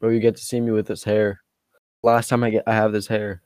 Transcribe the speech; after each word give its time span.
Bro, 0.00 0.10
you 0.10 0.20
get 0.20 0.36
to 0.36 0.42
see 0.42 0.60
me 0.60 0.72
with 0.72 0.86
this 0.86 1.04
hair. 1.04 1.42
Last 2.02 2.28
time 2.28 2.44
I 2.44 2.50
get 2.50 2.64
I 2.66 2.74
have 2.74 2.92
this 2.92 3.06
hair. 3.06 3.42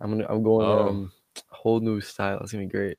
I'm 0.00 0.10
gonna 0.10 0.26
I'm 0.28 0.42
going 0.42 0.66
Oh. 0.66 0.88
um 0.88 1.12
whole 1.48 1.80
new 1.80 2.00
style. 2.00 2.38
It's 2.40 2.52
gonna 2.52 2.64
be 2.64 2.70
great. 2.70 2.98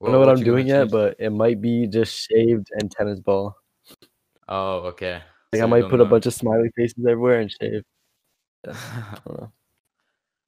I 0.00 0.06
don't 0.06 0.12
know 0.12 0.18
what, 0.18 0.28
I'm 0.28 0.42
doing 0.42 0.66
yet, 0.66 0.90
but 0.90 1.14
it 1.20 1.30
might 1.30 1.60
be 1.60 1.86
just 1.86 2.28
shaved 2.28 2.68
and 2.72 2.90
tennis 2.90 3.20
ball. 3.20 3.56
Oh, 4.48 4.78
okay. 4.90 5.22
Like 5.52 5.60
So 5.60 5.62
I 5.62 5.66
might 5.66 5.88
put 5.88 6.00
a 6.00 6.04
bunch 6.04 6.26
of 6.26 6.34
smiley 6.34 6.70
faces 6.76 7.06
everywhere 7.06 7.40
and 7.40 7.50
shave. 7.50 7.82
I 8.66 9.18
don't 9.24 9.40
know. 9.40 9.52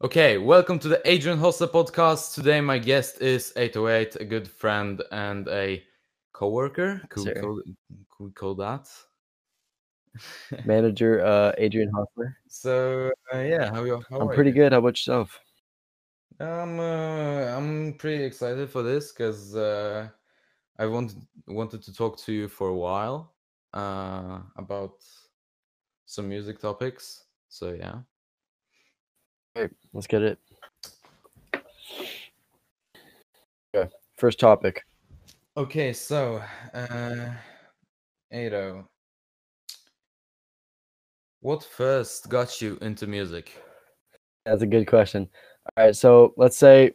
Okay, 0.03 0.39
welcome 0.39 0.81
to 0.81 0.89
the 0.89 1.01
Adrian 1.09 1.39
Hossler 1.39 1.69
podcast. 1.69 2.35
Today, 2.35 2.61
my 2.61 2.79
guest 2.79 3.23
is 3.23 3.53
808, 3.57 4.17
a 4.17 4.25
good 4.25 4.49
friend 4.49 5.01
and 5.13 5.47
a 5.49 5.83
co-worker. 6.33 7.01
Could, 7.09 7.25
we 7.25 7.41
call, 7.41 7.63
could 8.11 8.25
we 8.25 8.31
call 8.33 8.55
that? 8.57 8.89
Manager 10.65 11.25
uh 11.25 11.53
Adrian 11.59 11.91
Hossler. 11.93 12.35
So 12.49 13.11
uh, 13.33 13.39
yeah, 13.39 13.71
how 13.71 13.83
are 13.83 13.87
you? 13.87 14.03
How 14.11 14.21
I'm 14.21 14.29
pretty 14.29 14.51
you? 14.51 14.57
good. 14.57 14.73
How 14.73 14.79
about 14.79 14.95
yourself? 14.95 15.41
I'm 16.41 16.81
uh, 16.81 17.57
I'm 17.57 17.95
pretty 17.95 18.25
excited 18.25 18.69
for 18.71 18.83
this 18.83 19.13
because 19.13 19.55
uh, 19.55 20.09
I 20.79 20.87
wanted 20.87 21.19
wanted 21.47 21.83
to 21.83 21.95
talk 21.95 22.19
to 22.25 22.33
you 22.33 22.49
for 22.49 22.69
a 22.69 22.75
while 22.75 23.35
uh, 23.73 24.41
about 24.57 25.05
some 26.07 26.29
music 26.29 26.61
topics. 26.61 27.25
So 27.49 27.73
yeah. 27.73 28.01
Alright, 29.57 29.71
let's 29.93 30.09
get 30.09 30.23
it. 30.23 30.39
Okay, 33.75 33.91
first 34.17 34.41
topic. 34.41 34.85
Okay, 35.57 35.93
so 35.93 36.43
uh, 36.73 37.31
Ado, 38.33 38.89
what 41.45 41.63
first 41.63 42.31
got 42.31 42.63
you 42.63 42.79
into 42.81 43.07
music? 43.07 43.53
That's 44.47 44.63
a 44.63 44.67
good 44.67 44.87
question. 44.87 45.29
All 45.77 45.85
right, 45.85 45.95
so 45.95 46.33
let's 46.39 46.57
say, 46.57 46.85
you 46.85 46.93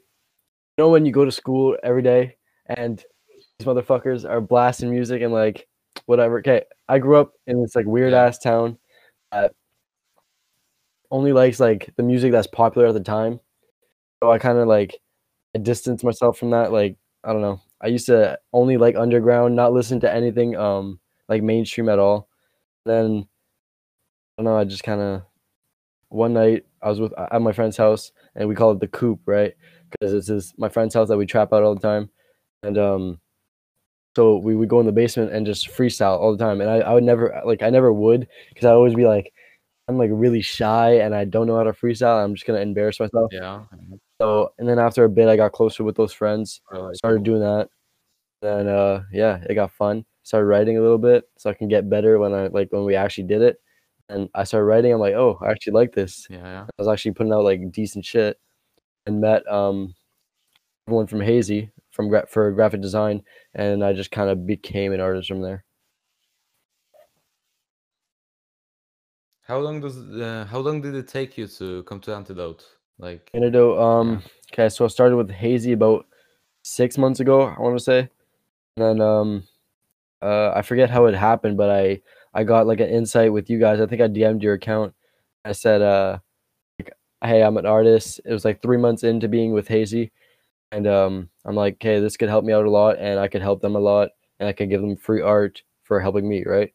know, 0.80 0.90
when 0.90 1.06
you 1.06 1.12
go 1.12 1.24
to 1.24 1.32
school 1.32 1.78
every 1.84 2.02
day 2.02 2.36
and 2.66 2.98
these 3.30 3.68
motherfuckers 3.68 4.28
are 4.28 4.42
blasting 4.42 4.90
music 4.90 5.22
and 5.22 5.32
like 5.32 5.68
whatever. 6.08 6.40
Okay, 6.40 6.64
I 6.88 6.98
grew 6.98 7.18
up 7.18 7.34
in 7.46 7.62
this 7.62 7.76
like 7.76 7.86
weird 7.86 8.14
ass 8.16 8.40
town 8.40 8.80
that 9.32 9.54
only 11.12 11.32
likes 11.32 11.60
like 11.60 11.94
the 11.96 12.04
music 12.04 12.32
that's 12.32 12.48
popular 12.48 12.88
at 12.88 12.96
the 12.96 13.02
time. 13.02 13.40
So 14.24 14.32
I 14.32 14.40
kind 14.40 14.58
of 14.58 14.68
like 14.68 14.98
I 15.56 15.60
distanced 15.60 16.04
myself 16.04 16.40
from 16.40 16.50
that. 16.52 16.72
Like 16.72 16.98
I 17.24 17.34
don't 17.34 17.44
know. 17.44 17.62
I 17.82 17.88
used 17.88 18.08
to 18.08 18.40
only 18.52 18.78
like 18.78 18.96
underground, 18.96 19.56
not 19.56 19.74
listen 19.74 20.00
to 20.00 20.12
anything 20.12 20.56
um 20.56 21.00
like 21.28 21.44
mainstream 21.44 21.88
at 21.88 22.00
all. 22.00 22.30
Then 22.88 23.29
don't 24.40 24.46
know. 24.46 24.58
I 24.58 24.64
just 24.64 24.84
kind 24.84 25.02
of 25.02 25.24
one 26.10 26.34
night 26.34 26.66
I 26.82 26.90
was 26.90 27.00
with 27.00 27.14
at 27.18 27.42
my 27.42 27.52
friend's 27.52 27.78
house 27.78 28.12
and 28.36 28.48
we 28.48 28.56
call 28.56 28.72
it 28.72 28.80
the 28.80 28.88
coop, 28.88 29.20
right? 29.26 29.54
Because 29.92 30.14
it's 30.14 30.28
this 30.28 30.54
my 30.58 30.70
friend's 30.70 30.96
house 30.96 31.10
that 31.10 31.18
we 31.18 31.26
trap 31.26 31.52
out 31.52 31.64
all 31.64 31.76
the 31.76 31.82
time, 31.82 32.10
and 32.64 32.78
um, 32.78 33.20
so 34.16 34.38
we 34.38 34.56
would 34.56 34.70
go 34.70 34.80
in 34.80 34.86
the 34.86 34.92
basement 34.92 35.34
and 35.34 35.46
just 35.46 35.68
freestyle 35.70 36.18
all 36.18 36.36
the 36.36 36.44
time. 36.44 36.62
And 36.62 36.70
I, 36.70 36.78
I 36.78 36.94
would 36.94 37.04
never 37.04 37.42
like 37.46 37.62
I 37.64 37.70
never 37.70 37.92
would 37.92 38.28
because 38.50 38.66
I 38.66 38.72
always 38.72 38.96
be 38.96 39.06
like 39.06 39.34
I'm 39.88 39.98
like 39.98 40.12
really 40.14 40.42
shy 40.42 41.00
and 41.00 41.14
I 41.14 41.26
don't 41.26 41.48
know 41.48 41.58
how 41.58 41.64
to 41.64 41.74
freestyle. 41.74 42.24
I'm 42.24 42.34
just 42.34 42.48
gonna 42.48 42.60
embarrass 42.60 43.00
myself. 43.00 43.32
Yeah. 43.34 43.64
So 44.22 44.54
and 44.58 44.70
then 44.70 44.80
after 44.80 45.04
a 45.04 45.10
bit, 45.10 45.28
I 45.28 45.36
got 45.36 45.52
closer 45.52 45.84
with 45.84 45.98
those 45.98 46.14
friends, 46.14 46.62
I 46.72 46.78
like 46.78 46.96
started 46.96 47.24
doing 47.24 47.42
that. 47.42 47.70
Then 48.42 48.68
uh, 48.68 49.04
yeah, 49.12 49.44
it 49.50 49.56
got 49.56 49.72
fun. 49.72 50.06
Started 50.24 50.46
writing 50.46 50.78
a 50.78 50.82
little 50.82 50.98
bit 50.98 51.26
so 51.38 51.50
I 51.50 51.54
can 51.54 51.68
get 51.68 51.90
better 51.90 52.20
when 52.20 52.34
I 52.34 52.48
like 52.48 52.72
when 52.72 52.86
we 52.86 52.96
actually 52.96 53.26
did 53.26 53.42
it. 53.42 53.58
And 54.10 54.30
I 54.34 54.44
started 54.44 54.66
writing. 54.66 54.92
I'm 54.92 55.00
like, 55.00 55.14
oh, 55.14 55.38
I 55.42 55.52
actually 55.52 55.74
like 55.74 55.94
this. 55.94 56.28
Yeah, 56.30 56.38
yeah. 56.38 56.64
I 56.64 56.82
was 56.82 56.88
actually 56.88 57.14
putting 57.14 57.34
out 57.34 57.44
like 57.44 57.72
decent 57.72 58.06
shit, 58.06 58.40
and 59.06 59.22
met 59.22 59.48
um 59.48 59.94
everyone 60.88 61.08
from 61.08 61.22
Hazy 61.22 61.72
from 61.92 62.10
gra- 62.10 62.28
for 62.28 62.52
graphic 62.52 62.82
design, 62.82 63.22
and 63.54 63.84
I 63.84 63.94
just 63.94 64.12
kind 64.12 64.30
of 64.30 64.46
became 64.46 64.94
an 64.94 65.02
artist 65.02 65.28
from 65.28 65.42
there. 65.42 65.64
How 69.42 69.60
long 69.60 69.82
does 69.82 69.98
uh, 69.98 70.46
how 70.50 70.60
long 70.60 70.82
did 70.82 70.96
it 70.96 71.08
take 71.08 71.38
you 71.38 71.48
to 71.48 71.84
come 71.84 72.00
to 72.02 72.16
Antidote? 72.16 72.64
Like, 72.98 73.30
Antidote. 73.34 73.80
Um. 73.80 74.24
Okay, 74.54 74.70
so 74.70 74.86
I 74.86 74.88
started 74.88 75.16
with 75.16 75.30
Hazy 75.30 75.74
about 75.74 76.06
six 76.64 76.98
months 76.98 77.20
ago. 77.20 77.42
I 77.42 77.60
want 77.60 77.78
to 77.78 77.84
say, 77.84 78.10
and 78.78 78.86
then 78.86 79.02
um, 79.02 79.44
uh, 80.22 80.52
I 80.56 80.62
forget 80.62 80.90
how 80.90 81.06
it 81.06 81.16
happened, 81.16 81.58
but 81.58 81.70
I 81.70 82.02
I 82.34 82.44
got 82.44 82.68
like 82.68 82.80
an 82.80 82.90
insight 82.90 83.34
with 83.34 83.50
you 83.50 83.60
guys. 83.60 83.80
I 83.82 83.86
think 83.88 84.02
I 84.02 84.08
DM'd 84.08 84.44
your 84.44 84.54
account. 84.54 84.94
I 85.46 85.54
said, 85.54 85.82
uh, 85.82 86.20
like, 86.80 86.94
hey, 87.24 87.44
I'm 87.44 87.58
an 87.58 87.66
artist. 87.66 88.22
It 88.26 88.34
was 88.34 88.46
like 88.46 88.62
three 88.62 88.78
months 88.78 89.04
into 89.04 89.28
being 89.28 89.54
with 89.54 89.68
Hazy, 89.68 90.12
and 90.72 90.88
um, 90.88 91.30
I'm 91.46 91.56
like, 91.56 91.76
okay, 91.76 92.00
this 92.00 92.18
could 92.18 92.30
help 92.30 92.46
me 92.46 92.54
out 92.54 92.66
a 92.66 92.72
lot, 92.72 92.98
and 93.00 93.20
I 93.20 93.28
could 93.28 93.42
help 93.42 93.62
them 93.62 93.76
a 93.76 93.80
lot, 93.80 94.10
and 94.40 94.50
I 94.50 94.54
could 94.54 94.70
give 94.70 94.82
them 94.82 94.98
free 94.98 95.22
art 95.22 95.64
for 95.84 96.00
helping 96.00 96.28
me, 96.30 96.44
right? 96.46 96.74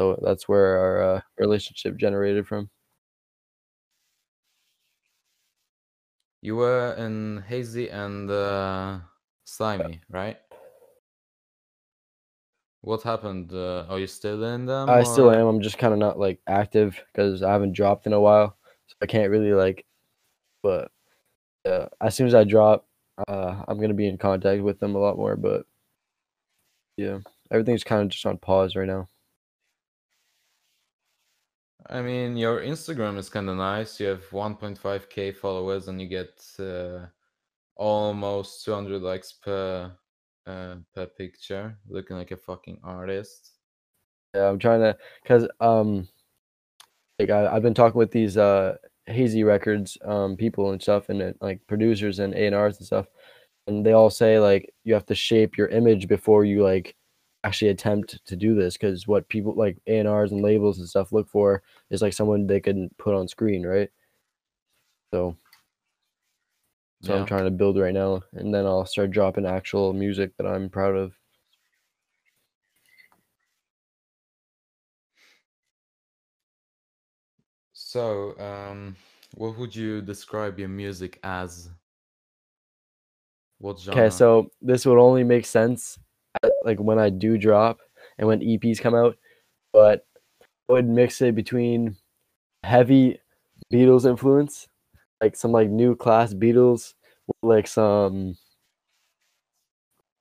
So 0.00 0.18
that's 0.22 0.48
where 0.48 0.78
our 0.78 1.16
uh, 1.16 1.20
relationship 1.38 1.96
generated 1.96 2.46
from. 2.46 2.70
you 6.44 6.56
were 6.56 6.92
in 6.98 7.42
Hazy 7.48 7.88
and 7.88 8.30
uh, 8.30 8.98
Slimey, 9.46 10.00
right? 10.10 10.36
What 12.84 13.02
happened? 13.02 13.50
Uh, 13.50 13.86
are 13.88 13.98
you 13.98 14.06
still 14.06 14.44
in 14.44 14.66
them? 14.66 14.90
I 14.90 15.04
still 15.04 15.30
am. 15.30 15.46
I'm 15.46 15.62
just 15.62 15.78
kind 15.78 15.94
of 15.94 15.98
not 15.98 16.18
like 16.18 16.40
active 16.46 17.02
because 17.06 17.42
I 17.42 17.50
haven't 17.50 17.72
dropped 17.72 18.06
in 18.06 18.12
a 18.12 18.20
while, 18.20 18.58
so 18.86 18.96
I 19.00 19.06
can't 19.06 19.30
really 19.30 19.54
like. 19.54 19.86
But 20.62 20.90
uh, 21.64 21.86
as 22.02 22.14
soon 22.14 22.26
as 22.26 22.34
I 22.34 22.44
drop, 22.44 22.86
uh, 23.26 23.62
I'm 23.66 23.80
gonna 23.80 23.94
be 23.94 24.06
in 24.06 24.18
contact 24.18 24.62
with 24.62 24.80
them 24.80 24.96
a 24.96 24.98
lot 24.98 25.16
more. 25.16 25.34
But 25.34 25.64
yeah, 26.98 27.20
everything's 27.50 27.84
kind 27.84 28.02
of 28.02 28.08
just 28.08 28.26
on 28.26 28.36
pause 28.36 28.76
right 28.76 28.86
now. 28.86 29.08
I 31.88 32.02
mean, 32.02 32.36
your 32.36 32.60
Instagram 32.60 33.16
is 33.16 33.30
kind 33.30 33.48
of 33.48 33.56
nice. 33.56 33.98
You 33.98 34.08
have 34.08 34.24
1.5k 34.30 35.36
followers 35.36 35.88
and 35.88 36.00
you 36.02 36.06
get 36.06 36.44
uh, 36.58 37.06
almost 37.76 38.62
200 38.66 39.00
likes 39.00 39.32
per 39.32 39.90
uh, 40.46 40.76
per 40.94 41.06
picture, 41.06 41.76
looking 41.88 42.16
like 42.16 42.30
a 42.30 42.36
fucking 42.36 42.78
artist. 42.82 43.52
Yeah, 44.34 44.48
I'm 44.48 44.58
trying 44.58 44.80
to, 44.80 44.96
cause 45.24 45.46
um, 45.60 46.08
like 47.18 47.30
I, 47.30 47.46
I've 47.46 47.62
been 47.62 47.74
talking 47.74 47.98
with 47.98 48.10
these 48.10 48.36
uh 48.36 48.76
hazy 49.06 49.44
records 49.44 49.98
um 50.04 50.34
people 50.36 50.70
and 50.72 50.80
stuff 50.80 51.10
and 51.10 51.22
uh, 51.22 51.32
like 51.40 51.60
producers 51.66 52.18
and 52.18 52.34
A 52.34 52.46
and 52.46 52.54
R's 52.54 52.78
and 52.78 52.86
stuff, 52.86 53.06
and 53.66 53.84
they 53.84 53.92
all 53.92 54.10
say 54.10 54.38
like 54.38 54.72
you 54.84 54.94
have 54.94 55.06
to 55.06 55.14
shape 55.14 55.56
your 55.56 55.68
image 55.68 56.08
before 56.08 56.44
you 56.44 56.62
like 56.62 56.96
actually 57.44 57.68
attempt 57.70 58.24
to 58.26 58.36
do 58.36 58.54
this, 58.54 58.76
cause 58.76 59.06
what 59.06 59.28
people 59.28 59.54
like 59.54 59.78
A 59.86 59.98
and 59.98 60.08
R's 60.08 60.32
and 60.32 60.42
labels 60.42 60.78
and 60.78 60.88
stuff 60.88 61.12
look 61.12 61.28
for 61.28 61.62
is 61.90 62.02
like 62.02 62.12
someone 62.14 62.46
they 62.46 62.60
can 62.60 62.90
put 62.98 63.14
on 63.14 63.28
screen, 63.28 63.66
right? 63.66 63.90
So, 65.12 65.36
so 67.04 67.12
Yeah. 67.12 67.20
I'm 67.20 67.26
trying 67.26 67.44
to 67.44 67.50
build 67.50 67.78
right 67.78 67.92
now, 67.92 68.22
and 68.32 68.54
then 68.54 68.64
I'll 68.64 68.86
start 68.86 69.10
dropping 69.10 69.44
actual 69.44 69.92
music 69.92 70.32
that 70.38 70.46
I'm 70.46 70.70
proud 70.70 70.96
of. 70.96 71.12
So, 77.74 78.38
um, 78.38 78.96
what 79.34 79.58
would 79.58 79.76
you 79.76 80.00
describe 80.00 80.58
your 80.58 80.68
music 80.68 81.20
as? 81.22 81.68
What 83.58 83.78
genre? 83.78 84.00
Okay, 84.00 84.10
so 84.14 84.50
this 84.62 84.86
would 84.86 84.98
only 84.98 85.24
make 85.24 85.44
sense 85.44 85.98
at, 86.42 86.52
like 86.64 86.78
when 86.80 86.98
I 86.98 87.10
do 87.10 87.36
drop 87.36 87.80
and 88.16 88.26
when 88.26 88.40
EPs 88.40 88.80
come 88.80 88.94
out, 88.94 89.18
but 89.74 90.06
I 90.40 90.72
would 90.72 90.88
mix 90.88 91.20
it 91.20 91.34
between 91.34 91.96
heavy 92.62 93.20
Beatles 93.70 94.08
influence, 94.08 94.68
like 95.20 95.36
some 95.36 95.52
like 95.52 95.68
new 95.68 95.96
class 95.96 96.34
Beatles, 96.34 96.94
with, 97.26 97.36
like 97.42 97.66
some 97.66 98.36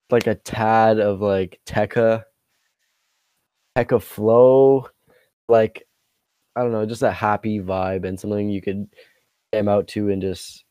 like 0.10 0.28
a 0.28 0.36
tad 0.36 1.00
of 1.00 1.22
like 1.22 1.60
Tekka, 1.66 2.24
Tekka 3.78 4.02
flow, 4.02 4.88
like 5.50 5.88
I 6.56 6.62
don't 6.62 6.72
know, 6.72 6.86
just 6.86 7.02
a 7.02 7.12
happy 7.12 7.60
vibe 7.60 8.08
and 8.08 8.20
something 8.20 8.50
you 8.50 8.62
could 8.62 8.88
jam 9.54 9.68
out 9.68 9.88
to 9.90 10.10
and 10.10 10.22
just 10.22 10.64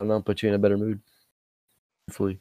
I 0.00 0.04
don't 0.04 0.08
know, 0.08 0.20
put 0.20 0.42
you 0.42 0.48
in 0.48 0.54
a 0.54 0.58
better 0.58 0.76
mood. 0.76 1.00
Hopefully. 2.08 2.40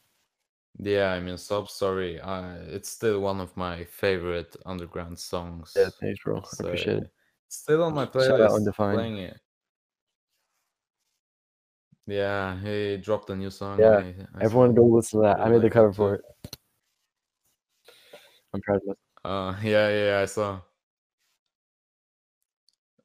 Yeah, 0.80 1.12
I 1.14 1.20
mean, 1.20 1.38
Sob 1.38 1.70
Story. 1.70 2.20
Uh, 2.20 2.56
it's 2.68 2.90
still 2.90 3.20
one 3.22 3.40
of 3.40 3.56
my 3.56 3.84
favorite 3.86 4.56
underground 4.66 5.20
songs. 5.20 5.72
Yeah, 5.76 5.90
thanks, 6.02 6.24
bro. 6.24 6.40
I 6.40 6.42
So, 6.48 6.66
appreciate 6.66 6.98
it. 6.98 7.12
It's 7.48 7.58
still 7.58 7.84
on 7.84 7.94
my 7.94 8.06
Shout 8.06 8.42
out 8.42 8.52
playlist. 8.52 8.56
Undefined. 8.56 8.98
Playing 8.98 9.18
it. 9.20 9.40
Yeah, 12.06 12.60
he 12.60 12.98
dropped 12.98 13.30
a 13.30 13.36
new 13.36 13.50
song. 13.50 13.80
Yeah, 13.80 14.00
I, 14.00 14.16
I 14.36 14.44
Everyone 14.44 14.74
go 14.74 14.84
listen 14.86 15.22
to 15.22 15.28
that. 15.28 15.40
I 15.40 15.50
made 15.50 15.62
the 15.62 15.70
cover 15.70 15.90
that 15.90 15.96
for 15.96 16.16
it. 16.16 16.22
I'm 18.54 18.62
proud 18.62 18.78
of 18.78 18.84
myself. 18.88 18.98
Uh, 19.26 19.56
yeah, 19.64 19.90
yeah, 19.90 20.20
I 20.22 20.26
saw. 20.26 20.60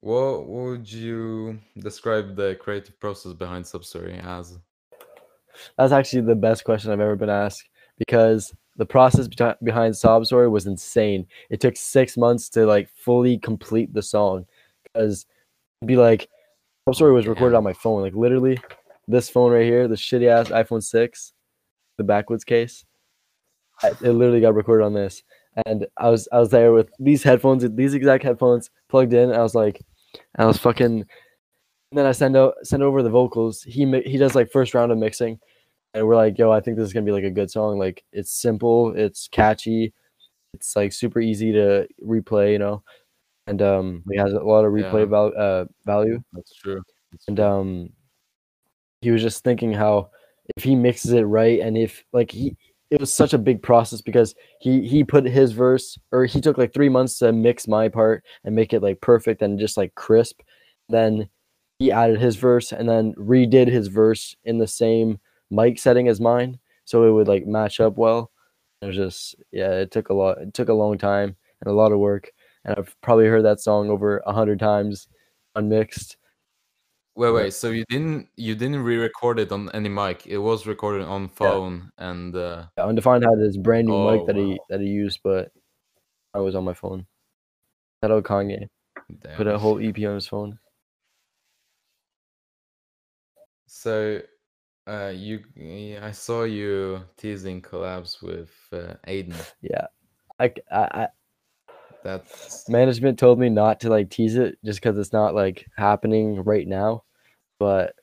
What 0.00 0.46
would 0.48 0.90
you 0.90 1.58
describe 1.78 2.36
the 2.36 2.56
creative 2.60 2.98
process 3.00 3.32
behind 3.32 3.66
Sob 3.66 3.84
Story 3.84 4.18
as? 4.22 4.58
That's 5.76 5.92
actually 5.92 6.22
the 6.22 6.34
best 6.36 6.64
question 6.64 6.90
I've 6.90 7.00
ever 7.00 7.16
been 7.16 7.30
asked 7.30 7.68
because 7.98 8.54
the 8.76 8.86
process 8.86 9.26
beti- 9.26 9.56
behind 9.62 9.96
Sob 9.96 10.24
Story 10.26 10.48
was 10.48 10.66
insane. 10.66 11.26
It 11.50 11.60
took 11.60 11.76
six 11.76 12.16
months 12.16 12.48
to 12.50 12.64
like 12.66 12.88
fully 12.90 13.38
complete 13.38 13.92
the 13.92 14.02
song 14.02 14.46
because 14.84 15.26
it'd 15.80 15.88
be 15.88 15.96
like 15.96 16.28
Sob 16.88 16.94
Story 16.94 17.12
was 17.12 17.26
recorded 17.26 17.54
Yeah. 17.54 17.58
on 17.58 17.64
my 17.64 17.72
phone, 17.72 18.02
like 18.02 18.14
literally 18.14 18.58
this 19.08 19.28
phone 19.28 19.50
right 19.52 19.64
here, 19.64 19.88
the 19.88 19.96
shitty 19.96 20.28
ass 20.28 20.48
iPhone 20.50 20.82
six, 20.82 21.32
the 21.96 22.04
backwoods 22.04 22.44
case. 22.44 22.84
I- 23.82 23.88
It 24.02 24.12
literally 24.12 24.40
got 24.40 24.54
recorded 24.54 24.84
on 24.84 24.92
this, 24.94 25.22
and 25.66 25.86
I 25.96 26.08
was 26.10 26.28
I 26.32 26.38
was 26.38 26.50
there 26.50 26.72
with 26.72 26.90
these 27.00 27.22
headphones, 27.22 27.64
these 27.74 27.94
exact 27.94 28.22
headphones 28.24 28.70
plugged 28.88 29.12
in. 29.12 29.32
I 29.32 29.42
was 29.42 29.54
like, 29.54 29.80
I 30.36 30.44
was 30.46 30.58
fucking. 30.58 31.04
And 31.90 31.98
then 31.98 32.04
I 32.06 32.12
send 32.12 32.36
out 32.36 32.54
send 32.64 32.82
over 32.82 33.02
the 33.02 33.08
vocals. 33.10 33.62
He 33.62 33.86
he 34.02 34.18
does 34.18 34.34
like 34.34 34.50
first 34.50 34.74
round 34.74 34.92
of 34.92 34.98
mixing, 34.98 35.40
and 35.94 36.06
we're 36.06 36.16
like, 36.16 36.36
yo, 36.38 36.52
I 36.52 36.60
think 36.60 36.76
this 36.76 36.86
is 36.86 36.92
gonna 36.92 37.06
be 37.06 37.12
like 37.12 37.24
a 37.24 37.30
good 37.30 37.50
song. 37.50 37.78
Like 37.78 38.04
it's 38.12 38.30
simple, 38.30 38.92
it's 38.94 39.26
catchy, 39.28 39.94
it's 40.52 40.76
like 40.76 40.92
super 40.92 41.18
easy 41.20 41.50
to 41.52 41.88
replay, 42.04 42.52
you 42.52 42.58
know, 42.58 42.82
and 43.46 43.62
um, 43.62 44.02
it 44.08 44.18
has 44.18 44.34
a 44.34 44.40
lot 44.40 44.66
of 44.66 44.72
replay 44.72 45.00
Yeah. 45.00 45.04
val- 45.06 45.32
uh, 45.38 45.64
value. 45.86 46.22
That's 46.34 46.54
true. 46.54 46.82
That's 47.12 47.26
And 47.28 47.40
um, 47.40 47.90
he 49.00 49.10
was 49.10 49.22
just 49.22 49.44
thinking 49.44 49.72
how 49.72 50.10
if 50.56 50.64
he 50.64 50.74
mixes 50.74 51.12
it 51.12 51.22
right, 51.22 51.60
and 51.60 51.76
if 51.76 52.04
like 52.12 52.30
he, 52.30 52.56
it 52.90 53.00
was 53.00 53.12
such 53.12 53.34
a 53.34 53.38
big 53.38 53.62
process 53.62 54.00
because 54.00 54.34
he 54.60 54.86
he 54.86 55.04
put 55.04 55.24
his 55.24 55.52
verse 55.52 55.98
or 56.12 56.24
he 56.24 56.40
took 56.40 56.58
like 56.58 56.72
three 56.72 56.88
months 56.88 57.18
to 57.18 57.32
mix 57.32 57.68
my 57.68 57.88
part 57.88 58.24
and 58.44 58.54
make 58.54 58.72
it 58.72 58.82
like 58.82 59.00
perfect 59.00 59.42
and 59.42 59.58
just 59.58 59.76
like 59.76 59.94
crisp. 59.94 60.40
Then 60.88 61.28
he 61.78 61.92
added 61.92 62.20
his 62.20 62.36
verse 62.36 62.72
and 62.72 62.88
then 62.88 63.14
redid 63.14 63.68
his 63.68 63.88
verse 63.88 64.34
in 64.44 64.58
the 64.58 64.66
same 64.66 65.20
mic 65.50 65.78
setting 65.78 66.08
as 66.08 66.20
mine, 66.20 66.58
so 66.84 67.04
it 67.04 67.12
would 67.12 67.28
like 67.28 67.46
match 67.46 67.80
up 67.80 67.96
well. 67.96 68.30
It 68.82 68.86
was 68.86 68.96
just 68.96 69.36
yeah, 69.52 69.72
it 69.72 69.90
took 69.90 70.08
a 70.08 70.14
lot. 70.14 70.38
It 70.38 70.54
took 70.54 70.68
a 70.68 70.74
long 70.74 70.98
time 70.98 71.36
and 71.60 71.70
a 71.70 71.76
lot 71.76 71.92
of 71.92 71.98
work, 71.98 72.30
and 72.64 72.74
I've 72.76 72.94
probably 73.02 73.26
heard 73.26 73.44
that 73.44 73.60
song 73.60 73.90
over 73.90 74.22
a 74.26 74.32
hundred 74.32 74.60
times 74.60 75.08
unmixed. 75.54 76.16
Wait, 77.18 77.32
wait. 77.32 77.52
So 77.52 77.70
you 77.70 77.84
didn't 77.88 78.28
you 78.36 78.54
didn't 78.54 78.84
re-record 78.84 79.40
it 79.40 79.50
on 79.50 79.68
any 79.74 79.88
mic? 79.88 80.28
It 80.28 80.38
was 80.38 80.68
recorded 80.68 81.04
on 81.04 81.28
phone, 81.28 81.90
and 81.98 82.36
uh, 82.36 82.66
Yeah, 82.76 82.84
Undefined 82.84 83.24
had 83.24 83.40
this 83.40 83.56
brand 83.56 83.88
new 83.88 84.08
mic 84.08 84.20
Oh, 84.20 84.26
that 84.26 84.36
he 84.36 84.60
that 84.70 84.80
he 84.80 84.86
used, 84.86 85.18
but 85.24 85.50
I 86.32 86.38
was 86.38 86.54
on 86.54 86.62
my 86.62 86.74
phone. 86.74 87.06
Shout 88.00 88.12
out 88.12 88.22
Kanye. 88.22 88.68
Put 89.34 89.44
damn. 89.44 89.48
a 89.48 89.58
whole 89.58 89.80
EP 89.84 89.98
on 90.06 90.14
his 90.14 90.28
phone. 90.28 90.60
So, 93.66 94.20
uh, 94.86 95.12
you 95.12 95.42
I 96.00 96.12
saw 96.12 96.44
you 96.44 97.02
teasing 97.16 97.62
collabs 97.62 98.22
with 98.22 98.52
uh, 98.72 98.94
Aiden. 99.08 99.34
Yeah, 99.60 99.88
I 100.38 100.52
I. 100.70 101.08
That's 102.04 102.68
management 102.68 103.18
told 103.18 103.40
me 103.40 103.48
not 103.48 103.80
to 103.80 103.90
like 103.90 104.08
tease 104.08 104.36
it 104.36 104.56
just 104.64 104.80
because 104.80 104.96
it's 104.96 105.12
not 105.12 105.34
like 105.34 105.66
happening 105.76 106.44
right 106.44 106.66
now, 106.66 107.02
but 107.58 107.94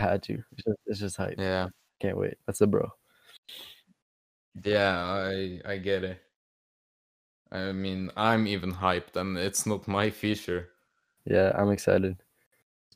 I 0.00 0.04
had 0.04 0.22
to. 0.24 0.34
It's 0.52 0.64
just, 0.64 0.78
it's 0.86 1.00
just 1.00 1.16
hype. 1.16 1.36
yeah, 1.38 1.68
Can't 2.00 2.16
wait. 2.18 2.34
That's 2.46 2.60
a 2.60 2.66
bro. 2.66 2.90
yeah. 4.64 4.98
I 5.04 5.60
I 5.64 5.76
get 5.78 6.04
it. 6.04 6.20
I 7.52 7.72
mean, 7.72 8.10
I'm 8.16 8.46
even 8.46 8.72
hyped, 8.72 9.16
and 9.16 9.38
it's 9.38 9.66
not 9.66 9.86
my 9.86 10.10
feature. 10.10 10.70
Yeah, 11.24 11.52
I'm 11.56 11.70
excited. 11.70 12.16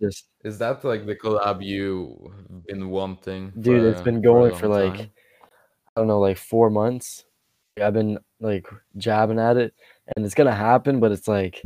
Just 0.01 0.27
Is 0.45 0.59
that 0.59 0.83
like 0.85 1.07
the 1.07 1.15
collab 1.15 1.62
you've 1.65 2.65
been 2.67 2.89
wanting? 2.91 3.53
dude, 3.61 3.85
it's 3.85 3.99
for- 3.99 4.05
been 4.05 4.15
for 4.17 4.21
a 4.21 4.23
going 4.23 4.55
for 4.55 4.69
long 4.69 4.81
like 4.89 4.97
time? 4.99 5.11
I 5.97 6.01
don't 6.01 6.09
know, 6.09 6.21
like 6.21 6.39
four 6.39 6.71
months. 6.71 7.25
I've 7.81 7.95
been 7.95 8.19
like 8.41 8.67
jabbing 8.97 9.39
at 9.39 9.57
it, 9.57 9.75
and 10.17 10.25
it's 10.25 10.35
gonna 10.35 10.55
happen, 10.55 11.01
but 11.01 11.12
it's 11.12 11.29
like, 11.29 11.62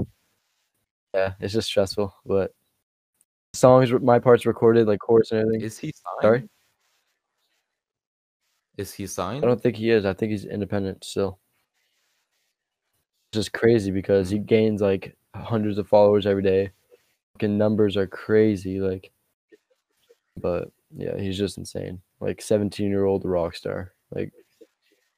yeah, 1.15 1.33
it's 1.41 1.53
just 1.55 1.69
stressful. 1.69 2.15
But 2.27 2.53
songs, 3.55 3.93
with 3.93 4.03
my 4.03 4.19
parts 4.19 4.47
recorded, 4.47 4.87
like 4.87 5.01
chorus 5.01 5.31
and 5.31 5.41
everything. 5.41 5.63
Is 5.63 5.79
he 5.79 5.89
signed? 5.89 6.23
Sorry? 6.23 6.49
Is 8.77 8.93
he 8.93 9.07
signed? 9.07 9.45
I 9.45 9.47
don't 9.47 9.63
think 9.63 9.77
he 9.77 9.91
is. 9.91 10.05
I 10.05 10.13
think 10.13 10.33
he's 10.33 10.45
independent 10.45 11.05
still. 11.05 11.39
It's 13.31 13.39
just 13.39 13.53
crazy 13.53 13.91
because 13.91 14.29
he 14.29 14.39
gains 14.39 14.81
like 14.81 15.17
hundreds 15.35 15.79
of 15.79 15.89
followers 15.89 16.27
every 16.27 16.43
day. 16.43 16.71
Fucking 17.35 17.57
numbers 17.57 17.97
are 17.97 18.07
crazy, 18.07 18.81
like. 18.81 19.13
But 20.37 20.71
yeah, 20.97 21.17
he's 21.17 21.39
just 21.39 21.59
insane. 21.59 22.01
Like 22.21 22.43
seventeen 22.43 22.89
year 22.89 23.05
old 23.05 23.25
rock 23.25 23.55
star. 23.55 23.93
Like 24.11 24.33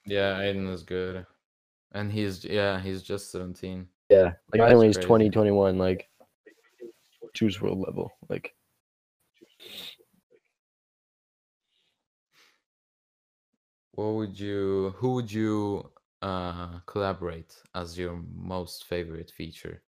Yeah, 0.04 0.38
Aiden 0.40 0.70
is 0.72 0.82
good, 0.82 1.26
and 1.92 2.12
he's 2.12 2.44
yeah, 2.44 2.78
he's 2.78 3.02
just 3.02 3.32
17. 3.32 3.86
yeah, 4.10 4.32
like 4.52 4.60
I 4.60 4.68
think 4.68 4.78
when 4.78 4.86
he's 4.86 4.96
crazy. 4.96 5.06
20, 5.06 5.30
21, 5.30 5.78
like 5.78 6.08
Juice 7.36 7.58
WRLD 7.58 7.86
level. 7.86 8.12
Like 8.30 8.54
What 13.92 14.14
would 14.14 14.38
you? 14.38 14.90
Who 14.98 15.14
would 15.14 15.32
you 15.32 15.90
uh 16.22 16.80
collaborate 16.86 17.54
as 17.74 17.98
your 17.98 18.16
most 18.34 18.84
favorite 18.84 19.30
feature? 19.30 19.82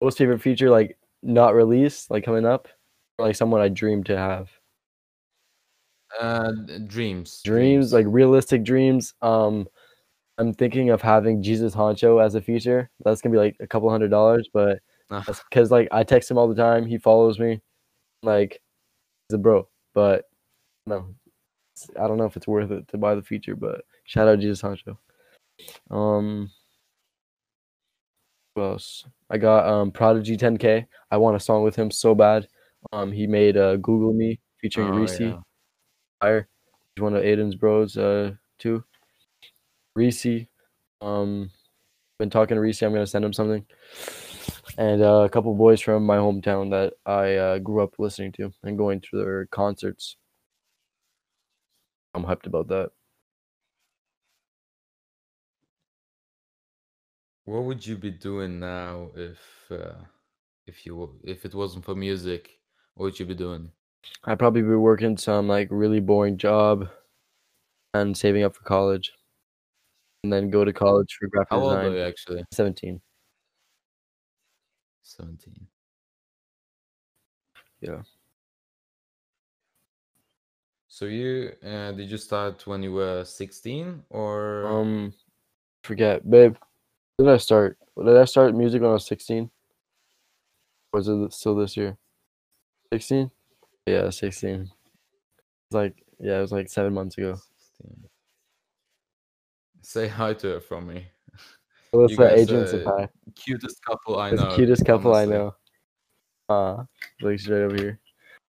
most 0.00 0.18
favorite 0.18 0.40
feature, 0.40 0.70
like 0.70 0.98
not 1.22 1.54
released, 1.54 2.10
like 2.10 2.24
coming 2.24 2.46
up, 2.46 2.68
or 3.18 3.26
like 3.26 3.36
someone 3.36 3.60
I 3.60 3.68
dream 3.68 4.04
to 4.04 4.16
have. 4.16 4.50
Uh, 6.18 6.52
d- 6.52 6.78
dreams. 6.86 7.42
Dreams, 7.44 7.92
like 7.92 8.06
realistic 8.08 8.64
dreams. 8.64 9.14
Um, 9.22 9.68
I'm 10.38 10.54
thinking 10.54 10.90
of 10.90 11.02
having 11.02 11.42
Jesus 11.42 11.74
Honcho 11.74 12.24
as 12.24 12.34
a 12.36 12.42
feature. 12.42 12.90
That's 13.04 13.22
gonna 13.22 13.34
be 13.34 13.38
like 13.40 13.56
a 13.60 13.66
couple 13.68 13.90
hundred 13.90 14.10
dollars, 14.10 14.48
but 14.52 14.80
because 15.10 15.70
like 15.70 15.88
I 15.92 16.04
text 16.04 16.30
him 16.30 16.38
all 16.38 16.48
the 16.48 16.54
time. 16.54 16.86
He 16.86 16.98
follows 16.98 17.38
me, 17.38 17.60
like 18.22 18.60
he's 19.28 19.34
a 19.34 19.38
bro. 19.38 19.68
But 19.94 20.24
no, 20.86 21.14
I 22.00 22.06
don't 22.06 22.18
know 22.18 22.26
if 22.26 22.36
it's 22.36 22.48
worth 22.48 22.70
it 22.70 22.88
to 22.88 22.98
buy 22.98 23.14
the 23.14 23.22
feature. 23.22 23.56
But 23.56 23.82
shout 24.04 24.28
out 24.28 24.36
to 24.36 24.38
Jesus 24.38 24.62
Honcho. 24.62 24.96
Um, 25.90 26.50
who 28.54 28.62
else? 28.62 29.04
I 29.30 29.38
got 29.38 29.66
um 29.66 29.90
Prodigy 29.90 30.36
10K. 30.36 30.86
I 31.10 31.16
want 31.16 31.36
a 31.36 31.40
song 31.40 31.62
with 31.62 31.76
him 31.76 31.90
so 31.90 32.14
bad. 32.14 32.48
Um, 32.92 33.12
he 33.12 33.26
made 33.26 33.56
uh 33.56 33.76
Google 33.76 34.12
Me 34.12 34.40
featuring 34.60 34.88
oh, 34.88 34.98
Reese. 34.98 35.20
yeah. 35.20 35.38
Fire. 36.20 36.48
He's 36.94 37.02
one 37.02 37.14
of 37.14 37.22
Aiden's 37.22 37.54
bros, 37.54 37.96
uh, 37.96 38.32
too. 38.58 38.82
Reese. 39.94 40.46
Um, 41.00 41.50
been 42.18 42.30
talking 42.30 42.56
to 42.56 42.60
Reese. 42.60 42.82
I'm 42.82 42.92
gonna 42.92 43.06
send 43.06 43.24
him 43.24 43.32
something. 43.32 43.64
And 44.76 45.02
uh, 45.02 45.22
a 45.24 45.28
couple 45.28 45.54
boys 45.54 45.80
from 45.80 46.04
my 46.06 46.16
hometown 46.16 46.70
that 46.70 46.94
I 47.04 47.34
uh, 47.36 47.58
grew 47.58 47.82
up 47.82 47.98
listening 47.98 48.32
to 48.32 48.52
and 48.62 48.78
going 48.78 49.00
to 49.00 49.16
their 49.16 49.46
concerts. 49.46 50.16
I'm 52.14 52.24
hyped 52.24 52.46
about 52.46 52.68
that. 52.68 52.90
What 57.44 57.64
would 57.64 57.86
you 57.86 57.96
be 57.96 58.10
doing 58.10 58.60
now 58.60 59.10
if 59.16 59.40
uh, 59.70 59.94
if 60.66 60.84
you 60.84 61.18
if 61.24 61.44
it 61.44 61.54
wasn't 61.54 61.84
for 61.84 61.94
music? 61.94 62.60
What 62.94 63.04
would 63.04 63.18
you 63.18 63.26
be 63.26 63.34
doing? 63.34 63.72
I'd 64.24 64.38
probably 64.38 64.62
be 64.62 64.74
working 64.74 65.16
some 65.16 65.48
like 65.48 65.68
really 65.70 66.00
boring 66.00 66.36
job 66.38 66.88
and 67.94 68.16
saving 68.16 68.44
up 68.44 68.54
for 68.54 68.64
college, 68.64 69.12
and 70.22 70.32
then 70.32 70.50
go 70.50 70.64
to 70.64 70.72
college 70.72 71.16
for 71.18 71.28
graphic 71.28 71.50
How 71.50 71.60
old 71.60 71.72
are 71.72 71.90
you 71.90 72.02
actually? 72.02 72.44
17. 72.52 73.00
17. 75.08 75.66
Yeah. 77.80 78.02
So 80.88 81.06
you 81.06 81.52
uh, 81.64 81.92
did 81.92 82.10
you 82.10 82.16
start 82.16 82.66
when 82.66 82.82
you 82.82 82.92
were 82.92 83.24
16 83.24 84.02
or 84.10 84.66
Um, 84.66 85.14
forget, 85.84 86.28
babe. 86.28 86.56
Did 87.18 87.28
I 87.28 87.36
start? 87.38 87.78
Did 87.96 88.16
I 88.16 88.24
start 88.24 88.54
music 88.54 88.82
when 88.82 88.90
I 88.90 88.94
was 88.94 89.06
16? 89.06 89.50
Was 90.92 91.08
it 91.08 91.32
still 91.32 91.54
this 91.56 91.76
year? 91.76 91.96
16? 92.92 93.30
Yeah, 93.86 94.10
16. 94.10 94.60
It's 94.60 94.70
like, 95.74 96.02
yeah, 96.18 96.38
it 96.38 96.40
was 96.40 96.52
like 96.52 96.68
seven 96.68 96.94
months 96.94 97.18
ago. 97.18 97.34
16? 97.80 98.08
Say 99.82 100.08
hi 100.08 100.34
to 100.34 100.48
her 100.54 100.60
from 100.60 100.86
me. 100.86 101.06
What's 101.90 102.16
the 102.16 102.34
agents 102.36 102.72
of 102.72 102.84
high? 102.84 103.08
Cutest 103.34 103.82
couple 103.84 104.18
I 104.18 104.30
It's 104.30 104.42
know. 104.42 104.54
cutest 104.54 104.84
couple 104.84 105.12
honestly. 105.14 105.34
I 105.34 105.38
know. 105.38 105.54
Uh, 106.48 106.84
like 107.20 107.38
straight 107.40 107.62
over 107.62 107.76
here. 107.76 108.00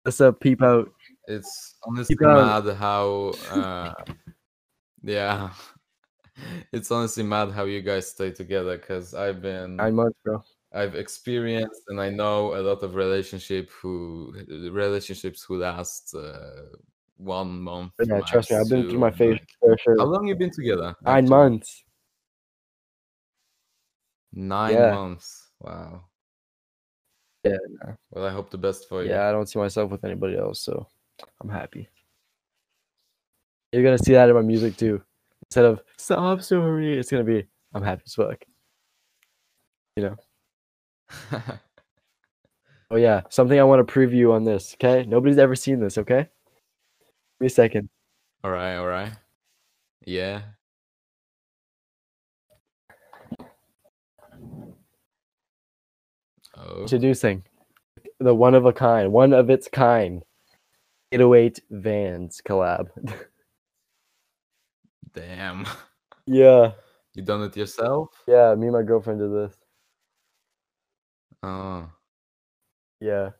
What's 0.02 0.20
up, 0.20 0.40
peep 0.40 0.62
out? 0.62 0.92
It's 1.26 1.76
honestly 1.84 2.16
out. 2.26 2.64
mad 2.64 2.76
how 2.76 3.32
uh 3.50 3.92
yeah. 5.02 5.50
It's 6.72 6.90
honestly 6.90 7.22
mad 7.22 7.52
how 7.52 7.64
you 7.64 7.80
guys 7.80 8.08
stay 8.10 8.32
together 8.32 8.76
because 8.76 9.14
I've 9.14 9.40
been 9.40 9.76
Nine 9.76 9.94
months, 9.94 10.18
bro. 10.24 10.42
I've 10.72 10.96
experienced 10.96 11.82
and 11.88 12.00
I 12.00 12.10
know 12.10 12.56
a 12.56 12.62
lot 12.62 12.82
of 12.82 12.96
relationship 12.96 13.70
who 13.70 14.34
relationships 14.72 15.44
who 15.44 15.58
last 15.58 16.12
uh, 16.12 16.74
one 17.16 17.60
month. 17.60 17.92
Yeah, 18.04 18.20
trust 18.22 18.50
me, 18.50 18.56
I've 18.56 18.68
been 18.68 18.90
through 18.90 18.98
my 18.98 19.12
phase 19.12 19.34
like- 19.34 19.48
for 19.60 19.78
sure. 19.78 19.96
How 19.98 20.06
long 20.06 20.26
you 20.26 20.34
been 20.34 20.50
together? 20.50 20.96
Nine 21.02 21.18
actually? 21.24 21.30
months. 21.30 21.84
Nine 24.34 24.74
Yeah. 24.74 24.90
months. 24.94 25.50
Wow. 25.60 26.04
Yeah, 27.44 27.56
no. 27.84 27.96
Well, 28.10 28.26
I 28.26 28.30
hope 28.30 28.50
the 28.50 28.58
best 28.58 28.88
for 28.88 29.02
you. 29.02 29.10
Yeah, 29.10 29.28
I 29.28 29.32
don't 29.32 29.46
see 29.46 29.58
myself 29.58 29.90
with 29.90 30.04
anybody 30.04 30.36
else, 30.36 30.60
so 30.60 30.86
I'm 31.40 31.48
happy. 31.48 31.88
You're 33.72 33.82
gonna 33.82 33.98
see 33.98 34.12
that 34.12 34.28
in 34.28 34.34
my 34.34 34.40
music 34.42 34.76
too. 34.76 35.02
Instead 35.46 35.66
of 35.66 35.82
sob 35.98 36.42
story, 36.42 36.98
it's 36.98 37.10
gonna 37.10 37.24
be 37.24 37.46
I'm 37.74 37.82
happy 37.82 38.02
as 38.06 38.14
fuck. 38.14 38.42
You 39.96 40.02
know. 40.04 40.16
oh 42.90 42.96
yeah, 42.96 43.22
something 43.28 43.58
I 43.58 43.64
want 43.64 43.86
to 43.86 43.92
preview 43.94 44.32
on 44.32 44.44
this. 44.44 44.74
Okay, 44.74 45.04
nobody's 45.06 45.38
ever 45.38 45.54
seen 45.54 45.80
this. 45.80 45.98
Okay, 45.98 46.20
give 46.22 47.40
me 47.40 47.46
a 47.48 47.50
second. 47.50 47.88
all 48.42 48.50
right, 48.50 48.76
all 48.76 48.86
right. 48.86 49.12
Yeah. 50.06 50.42
Introducing 56.80 57.44
the 58.20 58.34
one 58.34 58.54
of 58.54 58.64
a 58.66 58.72
kind, 58.72 59.12
one 59.12 59.32
of 59.32 59.50
its 59.50 59.68
kind, 59.68 60.22
808 61.12 61.60
Vans 61.70 62.40
collab. 62.46 62.88
damn. 65.12 65.66
yeah, 66.26 66.72
You 67.14 67.22
done 67.22 67.42
it 67.42 67.56
yourself? 67.56 68.08
yeah. 68.26 68.54
Me 68.54 68.66
and 68.68 68.72
my 68.76 68.82
girlfriend 68.82 69.20
did 69.20 69.32
this. 69.32 69.56
Oh, 71.42 71.90
Yeah, 73.00 73.30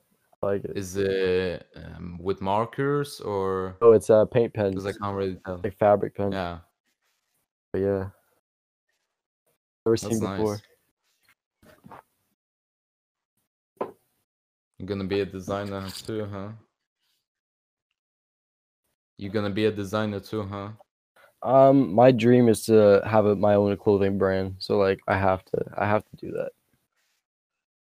I 0.42 0.46
like 0.46 0.64
it. 0.64 0.76
is 0.76 0.96
it 0.96 1.66
um, 1.74 2.18
with 2.20 2.40
markers 2.42 3.20
or? 3.20 3.76
Oh, 3.80 3.92
it's 3.92 4.10
uh 4.10 4.26
paint 4.26 4.52
pens, 4.52 4.74
Because 4.74 4.86
I 4.86 4.92
can't 4.98 5.16
really 5.16 5.38
tell. 5.46 5.60
like 5.64 5.78
fabric 5.78 6.14
pen. 6.16 6.32
Yeah, 6.32 6.58
But 7.72 7.78
yeah, 7.80 8.08
never 9.86 9.96
seen 9.96 10.10
that's 10.10 10.20
before. 10.20 10.52
nice. 10.54 10.62
You're 14.78 14.88
gonna 14.88 15.04
be 15.04 15.20
a 15.20 15.26
designer 15.26 15.88
too, 15.88 16.26
huh? 16.30 16.48
You're 19.18 19.32
gonna 19.32 19.50
be 19.50 19.66
a 19.66 19.72
designer 19.72 20.20
too, 20.20 20.42
huh? 20.42 20.70
Um, 21.42 21.94
my 21.94 22.10
dream 22.10 22.48
is 22.48 22.64
to 22.66 23.02
have 23.04 23.26
a, 23.26 23.36
my 23.36 23.54
own 23.54 23.76
clothing 23.76 24.18
brand. 24.18 24.56
So 24.58 24.78
like, 24.78 25.00
I 25.06 25.16
have 25.16 25.44
to, 25.44 25.58
I 25.76 25.86
have 25.86 26.02
to 26.04 26.16
do 26.16 26.32
that. 26.32 26.50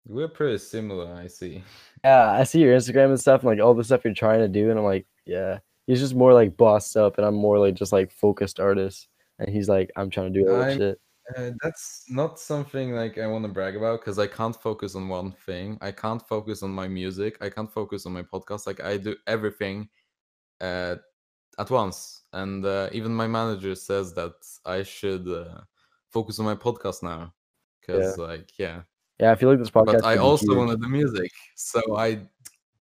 We're 0.06 0.28
pretty 0.28 0.58
similar, 0.58 1.12
I 1.14 1.26
see. 1.26 1.64
Yeah, 2.04 2.30
I 2.30 2.44
see 2.44 2.60
your 2.60 2.76
Instagram 2.76 3.06
and 3.06 3.20
stuff, 3.20 3.40
and 3.40 3.50
like 3.50 3.60
all 3.60 3.74
the 3.74 3.82
stuff 3.82 4.04
you're 4.04 4.14
trying 4.14 4.40
to 4.40 4.48
do, 4.48 4.70
and 4.70 4.78
I'm 4.78 4.84
like, 4.84 5.06
yeah, 5.24 5.58
he's 5.86 5.98
just 5.98 6.14
more 6.14 6.32
like 6.32 6.56
bossed 6.56 6.96
up, 6.96 7.18
and 7.18 7.26
I'm 7.26 7.34
more 7.34 7.58
like 7.58 7.74
just 7.74 7.92
like 7.92 8.12
focused 8.12 8.60
artist, 8.60 9.08
and 9.40 9.48
he's 9.48 9.68
like, 9.68 9.90
I'm 9.96 10.10
trying 10.10 10.32
to 10.32 10.38
do 10.38 10.48
all 10.48 10.60
that 10.60 10.76
shit. 10.76 11.00
Uh, 11.34 11.50
that's 11.62 12.04
not 12.08 12.38
something 12.38 12.92
like 12.92 13.18
I 13.18 13.26
want 13.26 13.44
to 13.44 13.48
brag 13.48 13.74
about 13.76 14.00
because 14.00 14.18
I 14.18 14.28
can't 14.28 14.54
focus 14.54 14.94
on 14.94 15.08
one 15.08 15.32
thing. 15.32 15.76
I 15.80 15.90
can't 15.90 16.22
focus 16.22 16.62
on 16.62 16.70
my 16.70 16.86
music. 16.86 17.36
I 17.40 17.48
can't 17.50 17.72
focus 17.72 18.06
on 18.06 18.12
my 18.12 18.22
podcast. 18.22 18.66
Like 18.66 18.80
I 18.80 18.96
do 18.96 19.16
everything 19.26 19.88
uh, 20.60 20.96
at 21.58 21.70
once, 21.70 22.22
and 22.32 22.64
uh, 22.64 22.88
even 22.92 23.12
my 23.12 23.26
manager 23.26 23.74
says 23.74 24.14
that 24.14 24.34
I 24.64 24.84
should 24.84 25.26
uh, 25.26 25.62
focus 26.10 26.38
on 26.38 26.44
my 26.44 26.54
podcast 26.54 27.02
now. 27.02 27.32
Because 27.80 28.18
like 28.18 28.56
yeah, 28.58 28.82
Yeah, 29.18 29.32
I 29.32 29.34
feel 29.34 29.48
like 29.50 29.58
this 29.58 29.70
podcast. 29.70 30.02
but 30.02 30.04
I 30.04 30.18
also 30.18 30.46
huge. 30.46 30.56
want 30.56 30.70
to 30.70 30.76
do 30.76 30.88
music, 30.88 31.32
so 31.56 31.80
I 31.96 32.20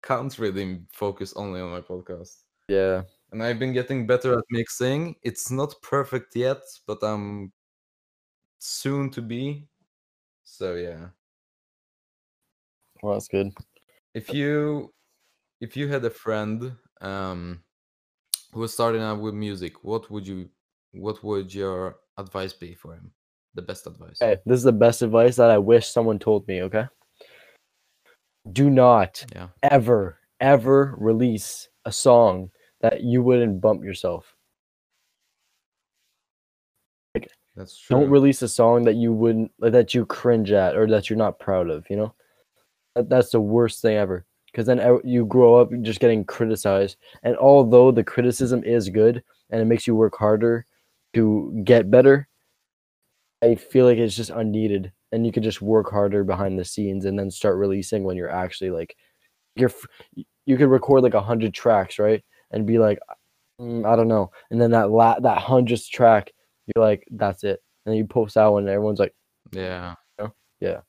can't 0.03 0.37
really 0.39 0.81
focus 0.93 1.33
only 1.37 1.61
on 1.61 1.71
my 1.71 1.81
podcast. 1.81 2.43
Yeah, 2.69 3.03
And 3.31 3.43
I've 3.43 3.59
been 3.59 3.73
getting 3.73 4.07
better 4.07 4.39
at 4.39 4.45
mixing. 4.51 5.15
It's 5.23 5.51
not 5.51 5.75
perfect 5.83 6.35
yet, 6.35 6.63
but 6.87 7.03
I'm 7.03 7.53
soon 8.63 9.11
to 9.11 9.21
be. 9.21 9.67
So 10.45 10.75
yeah. 10.75 11.09
well, 13.03 13.15
that's 13.15 13.29
good. 13.29 13.53
If 14.15 14.33
you 14.33 14.93
if 15.61 15.77
you 15.77 15.89
had 15.89 16.05
a 16.05 16.11
friend 16.11 16.73
um 17.01 17.63
who 18.53 18.61
was 18.61 18.73
starting 18.73 19.03
out 19.03 19.21
with 19.21 19.35
music, 19.35 19.83
what 19.83 20.11
would 20.11 20.27
you 20.27 20.49
what 20.93 21.23
would 21.25 21.53
your 21.53 21.97
advice 22.19 22.53
be 22.53 22.75
for 22.75 22.95
him? 22.95 23.11
The 23.55 23.63
best 23.63 23.87
advice. 23.87 24.21
Okay, 24.23 24.41
this 24.47 24.59
is 24.59 24.65
the 24.65 24.73
best 24.73 25.03
advice 25.03 25.37
that 25.37 25.51
I 25.51 25.59
wish 25.59 25.89
someone 25.89 26.19
told 26.19 26.47
me. 26.47 26.63
Okay, 26.63 26.87
do 28.53 28.71
not 28.71 29.25
Yeah. 29.35 29.49
ever, 29.63 30.19
ever 30.41 30.95
release 30.99 31.69
a 31.85 31.93
song 31.93 32.51
that 32.81 33.03
you 33.03 33.23
wouldn't 33.23 33.61
bump 33.61 33.85
yourself. 33.85 34.35
That's 37.57 37.79
true. 37.79 37.99
Don't 37.99 38.11
release 38.11 38.43
a 38.43 38.49
song 38.49 38.85
that 38.85 38.95
you 38.97 39.13
wouldn't 39.13 39.53
like, 39.59 39.73
that 39.73 39.95
you 39.95 40.07
cringe 40.07 40.53
at 40.53 40.77
or 40.77 40.87
that 40.89 41.11
you're 41.11 41.19
not 41.19 41.39
proud 41.39 41.69
of. 41.69 41.85
You 41.91 41.97
know, 41.97 42.15
that, 42.95 43.09
that's 43.09 43.31
the 43.31 43.41
worst 43.41 43.83
thing 43.83 43.97
ever. 43.97 44.25
Because 44.47 44.67
then 44.67 45.01
you 45.03 45.25
grow 45.25 45.55
up 45.55 45.71
just 45.81 46.01
getting 46.01 46.25
criticized, 46.27 46.99
and 47.23 47.37
although 47.39 47.91
the 47.91 48.05
criticism 48.05 48.63
is 48.65 48.91
good 48.91 49.23
and 49.49 49.63
it 49.63 49.65
makes 49.65 49.87
you 49.87 49.95
work 49.95 50.15
harder 50.17 50.67
to 51.15 51.63
get 51.65 51.91
better, 51.91 52.29
I 53.43 53.55
feel 53.55 53.87
like 53.87 53.97
it's 53.97 54.15
just 54.15 54.29
unneeded, 54.29 54.93
and 55.11 55.25
you 55.25 55.33
could 55.33 55.43
just 55.43 55.63
work 55.63 55.91
harder 55.91 56.23
behind 56.23 56.59
the 56.59 56.67
scenes 56.67 57.07
and 57.07 57.19
then 57.19 57.31
start 57.31 57.57
releasing 57.57 58.05
when 58.05 58.17
you're 58.17 58.31
actually 58.31 58.71
like, 58.71 58.95
you're 59.57 59.73
you 60.45 60.57
could 60.57 60.69
record 60.69 61.03
like 61.03 61.15
a 61.15 61.21
hundred 61.23 61.55
tracks, 61.55 61.99
right, 61.99 62.23
and 62.51 62.67
be 62.67 62.79
like, 62.79 62.99
"Mm, 63.61 63.87
I 63.87 63.97
don't 63.97 64.09
know, 64.09 64.31
and 64.51 64.61
then 64.61 64.71
that 64.73 64.91
la- 64.91 65.21
that 65.21 65.39
hundredth 65.39 65.89
track 65.91 66.31
you're 66.67 66.85
like, 66.85 67.07
that's 67.11 67.45
it. 67.45 67.61
And 67.87 67.97
you 67.97 68.07
post 68.07 68.35
that 68.35 68.47
one, 68.47 68.63
and 68.65 68.71
everyone's 68.71 69.01
like, 69.01 69.15
yeah. 69.53 69.95
Oh, 70.19 70.33
yeah. 70.61 70.81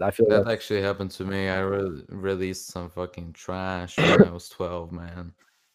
I 0.00 0.10
feel 0.10 0.26
like 0.28 0.44
That 0.44 0.52
actually 0.52 0.82
happened 0.82 1.10
to 1.12 1.24
me. 1.24 1.48
I 1.48 1.60
re- 1.60 2.04
released 2.08 2.68
some 2.68 2.90
fucking 2.90 3.32
trash 3.32 3.98
when 3.98 4.22
I 4.22 4.30
was 4.30 4.48
12, 4.48 4.92
man. 4.92 5.32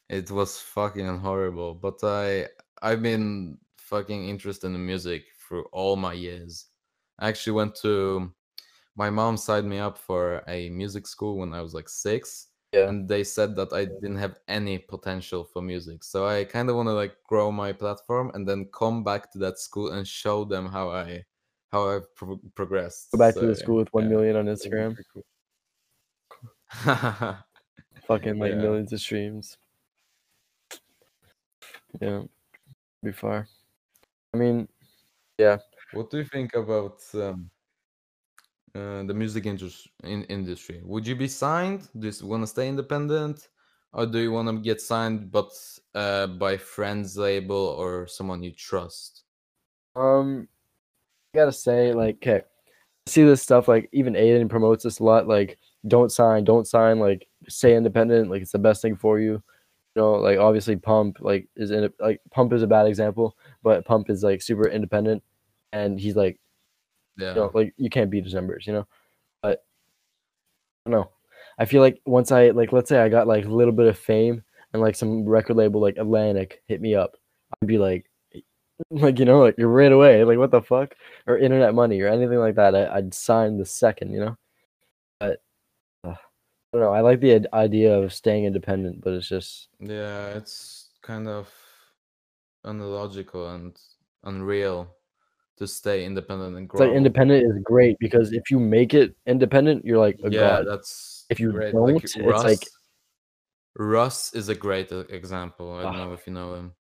It 0.09 0.31
was 0.31 0.59
fucking 0.59 1.19
horrible. 1.19 1.73
But 1.73 1.99
I 2.03 2.47
I've 2.81 3.01
been 3.01 3.57
fucking 3.77 4.29
interested 4.29 4.67
in 4.67 4.85
music 4.85 5.25
through 5.47 5.65
all 5.71 5.95
my 5.95 6.13
years. 6.13 6.67
I 7.19 7.27
actually 7.29 7.53
went 7.53 7.75
to 7.81 8.31
my 8.95 9.09
mom 9.09 9.37
signed 9.37 9.69
me 9.69 9.79
up 9.79 9.97
for 9.97 10.43
a 10.47 10.69
music 10.69 11.07
school 11.07 11.37
when 11.37 11.53
I 11.53 11.61
was 11.61 11.73
like 11.73 11.89
six. 11.89 12.47
Yeah. 12.77 12.89
And 12.89 13.07
they 13.07 13.23
said 13.23 13.55
that 13.55 13.73
I 13.73 13.85
didn't 13.85 14.17
have 14.17 14.39
any 14.47 14.77
potential 14.77 15.43
for 15.43 15.61
music. 15.61 16.03
So 16.03 16.27
I 16.27 16.43
kind 16.43 16.69
of 16.69 16.75
want 16.75 16.87
to 16.87 16.93
like 16.93 17.15
grow 17.27 17.51
my 17.51 17.73
platform 17.73 18.31
and 18.33 18.47
then 18.47 18.69
come 18.73 19.03
back 19.03 19.31
to 19.31 19.37
that 19.39 19.59
school 19.59 19.91
and 19.91 20.07
show 20.07 20.45
them 20.45 20.67
how 20.67 20.89
I 20.91 21.23
how 21.71 21.89
I've 21.89 22.15
pro- 22.15 22.39
progressed. 22.55 23.11
go 23.11 23.17
back 23.17 23.33
to 23.35 23.45
the 23.45 23.55
school 23.55 23.75
with 23.75 23.93
one 23.93 24.03
yeah. 24.05 24.09
million 24.09 24.35
on 24.37 24.45
Instagram, 24.45 24.97
cool. 25.13 25.25
fucking 28.07 28.39
like 28.39 28.51
Yeah. 28.53 28.61
millions 28.61 28.93
of 28.93 28.99
streams. 29.01 29.57
Yeah, 32.01 32.23
be 33.03 33.11
far. 33.11 33.47
I 34.33 34.37
mean, 34.37 34.67
yeah. 35.37 35.57
what 35.93 36.09
do 36.09 36.17
you 36.19 36.25
think 36.25 36.53
about 36.55 37.01
um, 37.15 37.49
uh, 38.75 39.03
the 39.03 39.13
music 39.13 39.45
in- 39.45 40.23
industry? 40.25 40.81
Would 40.83 41.07
you 41.07 41.15
be 41.15 41.27
signed? 41.27 41.87
Do 41.97 42.07
you 42.07 42.27
want 42.27 42.43
to 42.43 42.47
stay 42.47 42.67
independent, 42.67 43.49
or 43.93 44.05
do 44.05 44.19
you 44.19 44.31
want 44.31 44.47
to 44.49 44.57
get 44.57 44.81
signed 44.81 45.31
but 45.31 45.51
uh, 45.95 46.27
by 46.27 46.57
friends 46.57 47.17
label 47.17 47.55
or 47.55 48.07
someone 48.07 48.43
you 48.43 48.51
trust? 48.51 49.23
um, 49.95 50.47
I 51.33 51.39
gotta 51.39 51.51
say, 51.51 51.93
like, 51.93 52.17
okay, 52.17 52.41
see 53.07 53.23
this 53.23 53.41
stuff 53.41 53.67
like 53.67 53.89
even 53.91 54.13
Aiden 54.13 54.49
promotes 54.49 54.83
this 54.83 54.99
a 54.99 55.03
lot. 55.03 55.27
Like, 55.27 55.57
don't 55.87 56.11
sign, 56.11 56.43
don't 56.43 56.67
sign. 56.67 56.99
Like, 56.99 57.27
stay 57.47 57.75
independent. 57.75 58.29
Like, 58.29 58.41
it's 58.41 58.51
the 58.51 58.59
best 58.59 58.81
thing 58.81 58.95
for 58.95 59.19
you. 59.19 59.41
You 59.95 60.03
know, 60.03 60.13
like 60.13 60.37
obviously 60.37 60.75
Pump 60.75 61.17
like 61.21 61.47
is 61.55 61.71
in 61.71 61.89
like 61.99 62.21
Pump 62.31 62.53
is 62.53 62.61
a 62.63 62.67
bad 62.67 62.85
example, 62.87 63.35
but 63.63 63.85
Pump 63.85 64.09
is 64.09 64.23
like 64.23 64.41
super 64.41 64.67
independent, 64.69 65.23
and 65.73 65.99
he's 65.99 66.15
like 66.15 66.39
Yeah, 67.17 67.29
you 67.29 67.35
know, 67.35 67.51
like 67.53 67.73
you 67.77 67.89
can't 67.89 68.11
beat 68.11 68.23
his 68.23 68.33
numbers, 68.33 68.65
you 68.67 68.73
know. 68.73 68.87
But 69.41 69.63
I 70.85 70.89
don't 70.89 70.99
know. 70.99 71.11
I 71.57 71.65
feel 71.65 71.81
like 71.81 72.01
once 72.05 72.31
I 72.31 72.49
like, 72.49 72.71
let's 72.71 72.89
say 72.89 72.99
I 72.99 73.09
got 73.09 73.27
like 73.27 73.45
a 73.45 73.49
little 73.49 73.73
bit 73.73 73.87
of 73.87 73.97
fame 73.97 74.43
and 74.73 74.81
like 74.81 74.95
some 74.95 75.25
record 75.25 75.57
label 75.57 75.81
like 75.81 75.97
Atlantic 75.97 76.61
hit 76.67 76.81
me 76.81 76.95
up, 76.95 77.17
I'd 77.61 77.67
be 77.67 77.77
like, 77.77 78.09
like 78.91 79.19
you 79.19 79.25
know, 79.25 79.39
like 79.39 79.55
you're 79.57 79.67
right 79.67 79.91
away, 79.91 80.23
like 80.23 80.37
what 80.37 80.51
the 80.51 80.61
fuck, 80.61 80.93
or 81.25 81.37
Internet 81.37 81.73
Money 81.73 81.99
or 82.01 82.07
anything 82.07 82.39
like 82.39 82.55
that. 82.55 82.75
I, 82.75 82.97
I'd 82.97 83.13
sign 83.13 83.57
the 83.57 83.65
second, 83.65 84.11
you 84.11 84.19
know. 84.19 84.37
But 85.19 85.41
uh, 86.03 86.09
I 86.11 86.15
don't 86.73 86.81
know. 86.81 86.93
I 86.93 87.01
like 87.01 87.19
the 87.19 87.47
idea 87.53 87.97
of 87.97 88.13
staying 88.13 88.45
independent, 88.45 89.01
but 89.01 89.13
it's 89.13 89.27
just 89.27 89.69
yeah, 89.79 90.27
it's 90.29 90.89
kind 91.01 91.27
of 91.27 91.49
unlogical 92.63 93.49
and 93.49 93.79
unreal 94.23 94.96
to 95.57 95.67
stay 95.67 96.05
independent 96.05 96.55
and 96.57 96.67
grow. 96.69 96.85
like 96.87 96.95
independent 96.95 97.43
is 97.45 97.57
great 97.63 97.97
because 97.99 98.31
if 98.33 98.49
you 98.51 98.59
make 98.59 98.93
it 98.93 99.15
independent, 99.25 99.83
you're 99.85 99.99
like 99.99 100.19
a 100.23 100.29
yeah, 100.29 100.39
god. 100.39 100.67
that's 100.67 101.25
If 101.29 101.39
you 101.39 101.51
great. 101.51 101.73
don't, 101.73 101.93
like 101.95 102.03
it's 102.03 102.17
Russ, 102.17 102.43
like 102.43 102.67
Russ 103.77 104.33
is 104.33 104.49
a 104.49 104.55
great 104.55 104.91
uh, 104.91 105.05
example. 105.09 105.73
I 105.73 105.83
don't 105.83 105.95
Ah. 105.95 106.05
know 106.05 106.13
if 106.13 106.25
you 106.27 106.33
know 106.33 106.55
him. 106.55 106.73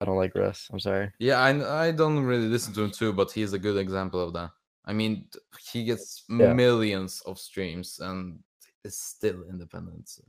I 0.00 0.04
don't 0.04 0.16
like 0.16 0.34
Russ. 0.34 0.68
I'm 0.72 0.78
sorry. 0.80 1.10
Yeah, 1.18 1.38
I 1.40 1.86
I 1.88 1.90
don't 1.90 2.22
really 2.24 2.46
listen 2.48 2.72
to 2.74 2.82
him 2.84 2.90
too, 2.92 3.12
but 3.12 3.32
he's 3.32 3.52
a 3.52 3.58
good 3.58 3.76
example 3.76 4.20
of 4.20 4.32
that. 4.34 4.50
I 4.84 4.92
mean, 4.92 5.28
he 5.72 5.84
gets 5.84 6.24
Yeah. 6.28 6.52
millions 6.54 7.20
of 7.26 7.38
streams 7.38 7.98
and 7.98 8.38
is 8.84 8.96
still 8.96 9.42
independent. 9.50 10.08
so. 10.08 10.22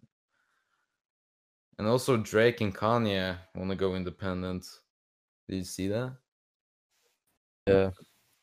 And 1.77 1.87
also 1.87 2.17
Drake 2.17 2.59
and 2.61 2.75
Kanye 2.75 3.37
want 3.55 3.69
to 3.69 3.75
go 3.75 3.95
independent. 3.95 4.65
Did 5.47 5.57
you 5.57 5.63
see 5.63 5.87
that? 5.87 6.17
Yeah. 7.69 7.91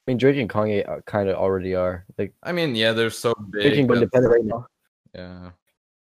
I 0.07 0.11
mean, 0.11 0.19
Drake 0.19 0.37
and 0.37 0.49
Kanye 0.49 0.89
uh, 0.89 1.01
kind 1.03 1.29
of 1.29 1.37
already 1.37 1.75
are. 1.75 2.05
Like 2.17 2.33
I 2.43 2.53
mean, 2.53 2.75
yeah, 2.77 2.93
they're 2.93 3.11
so 3.11 3.35
Drake 3.51 3.75
can 3.75 3.87
big. 3.87 3.89
go 3.89 3.95
independent 3.95 4.33
right 4.33 4.45
now. 4.45 4.67
yeah, 5.15 5.51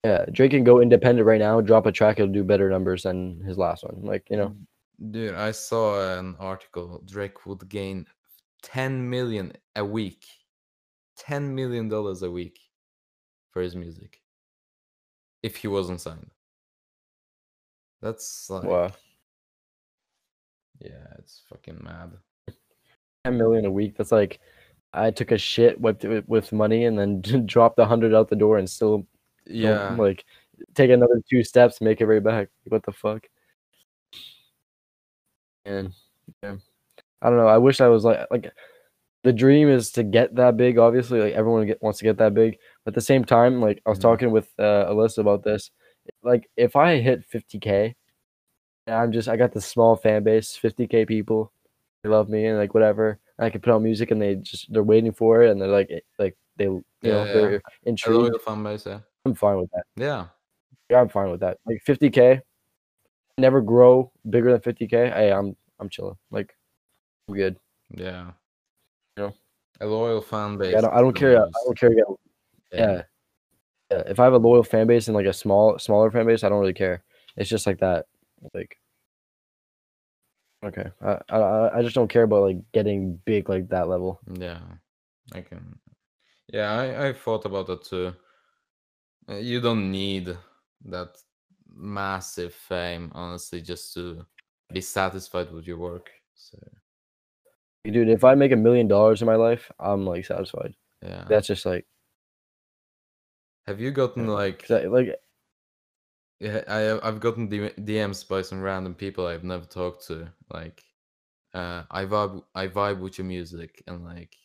Yeah, 0.04 0.26
Drake 0.32 0.52
can 0.52 0.64
go 0.66 0.82
independent 0.82 1.26
right 1.26 1.40
now. 1.40 1.62
Drop 1.62 1.86
a 1.86 1.92
track, 1.92 2.20
it'll 2.20 2.32
do 2.32 2.44
better 2.44 2.70
numbers 2.70 3.04
than 3.04 3.42
his 3.42 3.58
last 3.58 3.84
one. 3.84 4.02
Like 4.04 4.28
you 4.30 4.36
know, 4.36 4.50
mm, 4.50 5.12
dude, 5.12 5.36
I 5.36 5.52
saw 5.52 6.18
an 6.20 6.36
article. 6.38 7.02
Drake 7.06 7.46
would 7.46 7.68
gain 7.70 8.06
10 8.64 9.10
million 9.10 9.54
a 9.76 9.86
week, 9.86 10.26
10 11.18 11.56
million 11.56 11.88
dollars 11.88 12.24
a 12.24 12.32
week 12.32 12.60
for 13.52 13.62
his 13.62 13.76
music 13.76 14.22
if 15.44 15.58
he 15.58 15.68
wasn't 15.68 16.02
signed. 16.02 16.32
That's 18.02 18.50
like, 18.50 18.64
wow, 18.66 18.92
yeah, 20.80 21.08
it's 21.20 21.42
fucking 21.50 21.80
mad. 21.82 22.12
Ten 23.24 23.38
million 23.38 23.66
a 23.66 23.72
week. 23.72 23.96
That's 23.98 24.12
like 24.12 24.40
I 24.94 25.12
took 25.12 25.32
a 25.32 25.38
shit, 25.38 25.80
wiped 25.80 26.04
it 26.06 26.10
with- 26.10 26.28
with 26.28 26.52
money, 26.52 26.86
and 26.86 26.98
then 26.98 27.22
dropped 27.46 27.80
a 27.80 27.86
hundred 27.86 28.14
out 28.14 28.30
the 28.30 28.36
door, 28.36 28.58
and 28.58 28.70
still 28.70 29.08
Yeah, 29.46 29.96
like 29.96 30.26
take 30.76 30.92
another 30.92 31.22
two 31.30 31.44
steps, 31.44 31.82
make 31.82 32.02
it 32.02 32.06
right 32.08 32.24
back. 32.24 32.50
What 32.66 32.84
the 32.84 32.92
fuck? 32.92 33.28
And 35.66 35.94
yeah, 36.44 36.56
I 37.22 37.30
don't 37.30 37.38
know. 37.38 37.48
I 37.48 37.58
wish 37.58 37.82
I 37.82 37.88
was 37.88 38.04
like 38.06 38.20
like 38.32 38.52
the 39.24 39.34
dream 39.34 39.70
is 39.70 39.92
to 39.94 40.04
get 40.04 40.36
that 40.36 40.58
big. 40.58 40.78
Obviously, 40.78 41.22
like 41.22 41.34
everyone 41.34 41.66
get, 41.68 41.82
wants 41.82 42.00
to 42.00 42.06
get 42.06 42.18
that 42.18 42.34
big. 42.34 42.58
But 42.86 42.92
at 42.92 42.96
the 42.96 43.02
same 43.02 43.24
time, 43.26 43.62
like 43.62 43.82
I 43.86 43.90
was 43.90 44.00
Mhm. 44.00 44.04
talking 44.04 44.32
with 44.32 44.50
uh, 44.60 44.88
Alyssa 44.92 45.20
about 45.20 45.44
this. 45.44 45.72
Like 46.24 46.50
if 46.58 46.76
I 46.76 46.98
hit 47.00 47.26
50k, 47.30 47.96
and 48.88 48.96
I'm 48.96 49.12
just 49.14 49.30
I 49.30 49.38
got 49.38 49.54
this 49.54 49.66
small 49.66 49.96
fan 49.96 50.24
base, 50.24 50.58
50k 50.62 51.06
people, 51.08 51.52
they 52.04 52.10
love 52.10 52.30
me 52.30 52.46
and 52.46 52.58
like 52.58 52.74
whatever. 52.74 53.20
And 53.38 53.46
I 53.46 53.50
can 53.50 53.62
put 53.62 53.74
out 53.74 53.82
music 53.82 54.12
and 54.12 54.22
they 54.22 54.36
just 54.36 54.72
they're 54.72 54.84
waiting 54.84 55.12
for 55.14 55.44
it 55.44 55.52
and 55.52 55.60
they're 55.62 55.70
like 55.70 55.90
like 56.20 56.36
they 56.58 56.66
you 56.66 56.84
know 57.04 57.24
Yeah, 57.24 57.26
yeah. 57.26 57.34
they're 57.34 57.62
a 57.86 58.10
loyal 58.12 58.40
fan 58.40 58.64
base. 58.64 58.86
Yeah, 58.86 59.00
I'm 59.26 59.34
fine 59.36 59.58
with 59.58 59.72
that. 59.72 59.84
yeah, 59.96 60.26
Yeah, 60.90 61.02
I'm 61.02 61.10
fine 61.10 61.32
with 61.32 61.40
that. 61.40 61.58
Like 61.66 61.82
50k, 61.88 62.42
never 63.38 63.62
grow 63.62 64.12
bigger 64.30 64.52
than 64.52 64.62
50k. 64.62 65.14
Hey, 65.14 65.32
I'm 65.32 65.56
I'm 65.80 65.90
chilling. 65.90 66.18
Like 66.30 66.56
I'm 67.28 67.36
good. 67.36 67.58
yeah. 67.90 68.32
You 69.18 69.24
know? 69.24 69.34
a 69.82 69.86
loyal 69.88 70.22
fan 70.22 70.58
base. 70.58 70.76
I 70.76 70.82
don't 70.82 70.94
I 70.94 71.02
don't 71.02 71.14
care. 71.16 71.38
I 71.42 71.50
don't 71.66 71.78
care. 71.78 71.94
Yeah. 71.94 72.04
yeah. 72.72 73.02
Yeah. 73.92 74.04
If 74.08 74.20
I 74.20 74.24
have 74.24 74.34
a 74.34 74.38
loyal 74.38 74.64
fan 74.64 74.88
base 74.88 75.08
and 75.08 75.16
like 75.16 75.26
a 75.26 75.34
small 75.34 75.78
smaller 75.80 76.12
fan 76.12 76.26
base, 76.26 76.44
I 76.44 76.50
don't 76.50 76.60
really 76.60 76.74
care. 76.74 77.04
It's 77.38 77.50
just 77.50 77.66
like 77.68 77.80
that. 77.80 78.06
Like 78.54 78.78
okay, 80.64 80.92
I 81.02 81.20
I 81.30 81.80
I 81.80 81.82
just 81.82 81.96
don't 81.96 82.10
care 82.10 82.24
about 82.24 82.44
like 82.44 82.58
getting 82.72 83.20
big 83.26 83.50
like 83.50 83.70
that 83.70 83.88
level. 83.88 84.20
Yeah, 84.40 84.60
I 85.34 85.42
can. 85.42 85.80
Yeah, 86.48 86.72
I 86.72 87.08
I 87.10 87.14
thought 87.14 87.46
about 87.46 87.68
that 87.68 87.84
too. 87.84 88.14
Uh, 89.30 89.36
You 89.36 89.62
don't 89.62 89.92
need 89.92 90.38
that 90.86 91.18
massive 91.76 92.54
fame, 92.54 93.12
honestly, 93.16 93.62
just 93.62 93.94
to 93.94 94.26
be 94.72 94.82
satisfied 94.82 95.52
with 95.52 95.66
your 95.68 95.78
work. 95.78 96.12
So 96.36 96.58
Dude, 97.86 98.10
if 98.10 98.24
I 98.24 98.36
make 98.36 98.52
a 98.52 98.56
million 98.56 98.88
dollars 98.88 99.22
in 99.22 99.26
my 99.28 99.36
life, 99.36 99.72
I'm 99.80 100.06
like 100.06 100.26
satisfied. 100.26 100.74
yeah. 101.02 101.26
That's 101.28 101.48
just 101.48 101.66
like 101.66 101.86
Have 103.68 103.80
you 103.80 103.92
gotten 103.92 104.28
like 104.28 104.70
I- 104.72 104.88
like 104.88 105.16
yeah, 106.40 106.64
I 106.68 107.08
I've 107.08 107.20
gotten 107.20 107.48
DMs 107.50 108.24
by 108.24 108.42
some 108.42 108.62
random 108.62 108.96
people 108.96 109.28
I've 109.28 109.44
never 109.44 109.66
talked 109.66 110.06
to. 110.08 110.34
Like, 110.50 110.84
uh, 111.54 111.86
I 111.92 112.06
vibe 112.06 112.44
I 112.56 112.68
vibe 112.68 113.02
with 113.02 113.18
your 113.20 113.28
music 113.28 113.84
and 113.88 114.06
like 114.06 114.38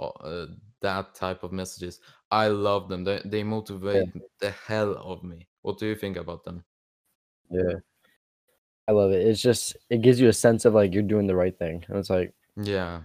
uh, 0.00 0.46
that 0.82 1.14
type 1.14 1.42
of 1.44 1.52
messages. 1.52 2.00
I 2.30 2.48
love 2.48 2.88
them. 2.88 3.04
They 3.04 3.22
they 3.24 3.44
motivate 3.44 4.08
the 4.40 4.50
hell 4.52 4.94
of 4.96 5.24
me. 5.24 5.48
What 5.62 5.78
do 5.78 5.86
you 5.86 5.96
think 5.96 6.16
about 6.18 6.44
them? 6.44 6.64
yeah. 7.50 7.78
I 8.86 8.92
love 8.92 9.12
it. 9.12 9.26
It's 9.26 9.40
just 9.40 9.76
it 9.90 10.02
gives 10.02 10.20
you 10.20 10.28
a 10.28 10.32
sense 10.32 10.64
of 10.64 10.74
like 10.74 10.92
you're 10.92 11.02
doing 11.02 11.26
the 11.26 11.36
right 11.36 11.56
thing. 11.58 11.84
And 11.88 11.98
it's 11.98 12.10
like 12.10 12.34
Yeah, 12.56 13.04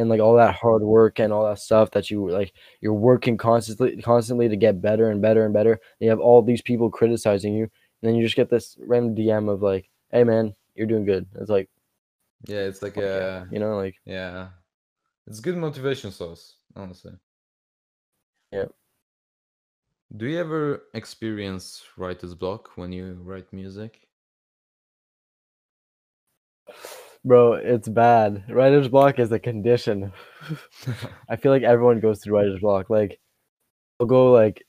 and 0.00 0.08
like 0.10 0.20
all 0.20 0.36
that 0.36 0.54
hard 0.54 0.82
work 0.82 1.18
and 1.18 1.32
all 1.32 1.44
that 1.44 1.58
stuff 1.58 1.90
that 1.90 2.10
you 2.10 2.28
like 2.30 2.52
you're 2.80 2.94
working 2.94 3.36
constantly 3.36 4.00
constantly 4.02 4.48
to 4.48 4.56
get 4.56 4.80
better 4.80 5.10
and 5.10 5.20
better 5.22 5.44
and 5.44 5.54
better 5.54 5.72
and 5.72 5.80
you 6.00 6.10
have 6.10 6.20
all 6.20 6.42
these 6.42 6.62
people 6.62 6.90
criticizing 6.90 7.54
you 7.54 7.64
and 7.64 7.70
then 8.02 8.14
you 8.14 8.24
just 8.24 8.36
get 8.36 8.50
this 8.50 8.76
random 8.80 9.14
dm 9.14 9.48
of 9.48 9.62
like 9.62 9.90
hey 10.10 10.24
man 10.24 10.54
you're 10.74 10.86
doing 10.86 11.04
good 11.04 11.26
it's 11.36 11.50
like 11.50 11.68
yeah. 12.46 12.60
It's 12.60 12.82
like 12.82 12.94
fuck 12.94 13.04
yeah, 13.04 13.10
uh, 13.10 13.44
you 13.50 13.58
know 13.58 13.76
like 13.76 13.96
yeah, 14.04 14.48
it's 15.26 15.40
good 15.40 15.56
motivation 15.56 16.10
source, 16.10 16.56
honestly. 16.74 17.12
Yeah. 18.52 18.66
Do 20.16 20.26
you 20.26 20.40
ever 20.40 20.84
experience 20.94 21.84
writer's 21.96 22.34
block 22.34 22.70
when 22.76 22.92
you 22.92 23.20
write 23.22 23.52
music? 23.52 24.08
Bro 27.24 27.52
it's 27.52 27.88
bad 27.88 28.42
writer's 28.48 28.88
block 28.88 29.18
is 29.18 29.30
a 29.30 29.38
condition 29.38 30.10
i 31.28 31.36
feel 31.36 31.52
like 31.52 31.62
everyone 31.62 32.00
goes 32.00 32.20
through 32.20 32.36
writer's 32.36 32.60
block 32.60 32.88
like 32.88 33.20
they'll 33.98 34.06
go 34.06 34.32
like 34.32 34.64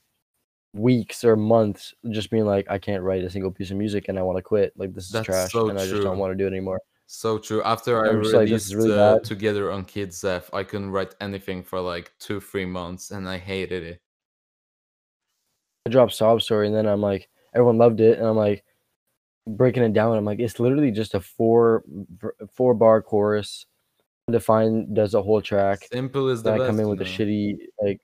weeks 0.74 1.24
or 1.24 1.36
months 1.36 1.94
just 2.10 2.30
being 2.30 2.46
like 2.46 2.66
i 2.70 2.78
can't 2.78 3.04
write 3.04 3.24
a 3.24 3.30
single 3.30 3.52
piece 3.52 3.72
of 3.72 3.78
music 3.78 4.06
and 4.08 4.20
i 4.20 4.22
want 4.22 4.38
to 4.38 4.42
quit 4.42 4.74
like 4.78 4.94
this 4.94 5.06
is 5.06 5.12
That's 5.12 5.26
trash 5.26 5.52
so 5.52 5.70
and 5.70 5.78
i 5.78 5.82
just 5.82 5.96
true. 5.96 6.04
don't 6.04 6.18
want 6.18 6.32
to 6.32 6.38
do 6.38 6.46
it 6.46 6.52
anymore 6.52 6.80
So 7.14 7.38
true. 7.38 7.62
After 7.64 8.06
I 8.06 8.10
I'm 8.10 8.24
just 8.24 8.34
like, 8.34 8.48
this 8.48 8.68
is 8.68 8.74
really 8.74 8.98
uh. 8.98 9.20
Together 9.20 9.70
on 9.70 9.84
Kids 9.84 10.24
F, 10.24 10.50
I 10.54 10.64
couldn't 10.64 10.92
write 10.92 11.14
anything 11.20 11.62
for 11.62 11.82
like 11.82 12.14
two, 12.20 12.40
three 12.40 12.66
months, 12.66 13.12
and 13.12 13.28
I 13.28 13.38
hated 13.38 13.84
it. 13.84 14.00
I 15.86 15.90
dropped 15.90 16.14
Sob 16.14 16.42
Story, 16.42 16.68
and 16.68 16.76
then 16.76 16.88
I'm 16.88 17.02
like, 17.02 17.28
everyone 17.54 17.78
loved 17.78 18.00
it, 18.00 18.18
and 18.18 18.26
I'm 18.26 18.38
like, 18.38 18.64
breaking 19.48 19.84
it 19.84 19.94
down. 19.94 20.18
I'm 20.18 20.26
like, 20.26 20.40
it's 20.40 20.60
literally 20.60 20.92
just 20.92 21.14
a 21.14 21.20
four 21.20 21.84
four 22.54 22.74
bar 22.74 23.02
chorus. 23.02 23.66
Define 24.30 24.94
does 24.94 25.14
a 25.14 25.22
whole 25.22 25.42
track. 25.42 25.88
Simple 25.92 26.30
is 26.30 26.44
the 26.44 26.54
I 26.54 26.58
best. 26.58 26.68
come 26.68 26.80
in 26.80 26.86
you 26.86 26.90
with 26.90 27.02
a 27.02 27.06
shitty 27.06 27.58
like, 27.82 28.00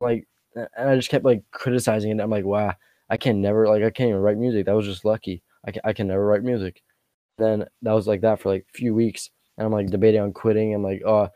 like, 0.00 0.28
and 0.54 0.90
I 0.90 0.96
just 0.96 1.08
kept 1.08 1.24
like 1.24 1.42
criticizing 1.52 2.10
it. 2.10 2.20
I'm 2.20 2.30
like, 2.30 2.44
wow, 2.44 2.74
I 3.08 3.16
can 3.16 3.40
never 3.40 3.68
like 3.68 3.82
I 3.82 3.90
can't 3.90 4.10
even 4.10 4.20
write 4.20 4.36
music. 4.36 4.66
That 4.66 4.76
was 4.76 4.86
just 4.86 5.04
lucky. 5.04 5.42
I 5.66 5.70
can 5.70 5.82
I 5.84 5.92
can 5.92 6.08
never 6.08 6.24
write 6.26 6.42
music. 6.42 6.82
Then 7.38 7.64
that 7.82 7.92
was 7.92 8.06
like 8.06 8.20
that 8.22 8.40
for 8.40 8.50
like 8.50 8.66
a 8.74 8.76
few 8.76 8.94
weeks, 8.94 9.30
and 9.56 9.66
I'm 9.66 9.72
like 9.72 9.88
debating 9.88 10.20
on 10.20 10.32
quitting. 10.32 10.74
I'm 10.74 10.82
like, 10.82 11.02
oh, 11.06 11.28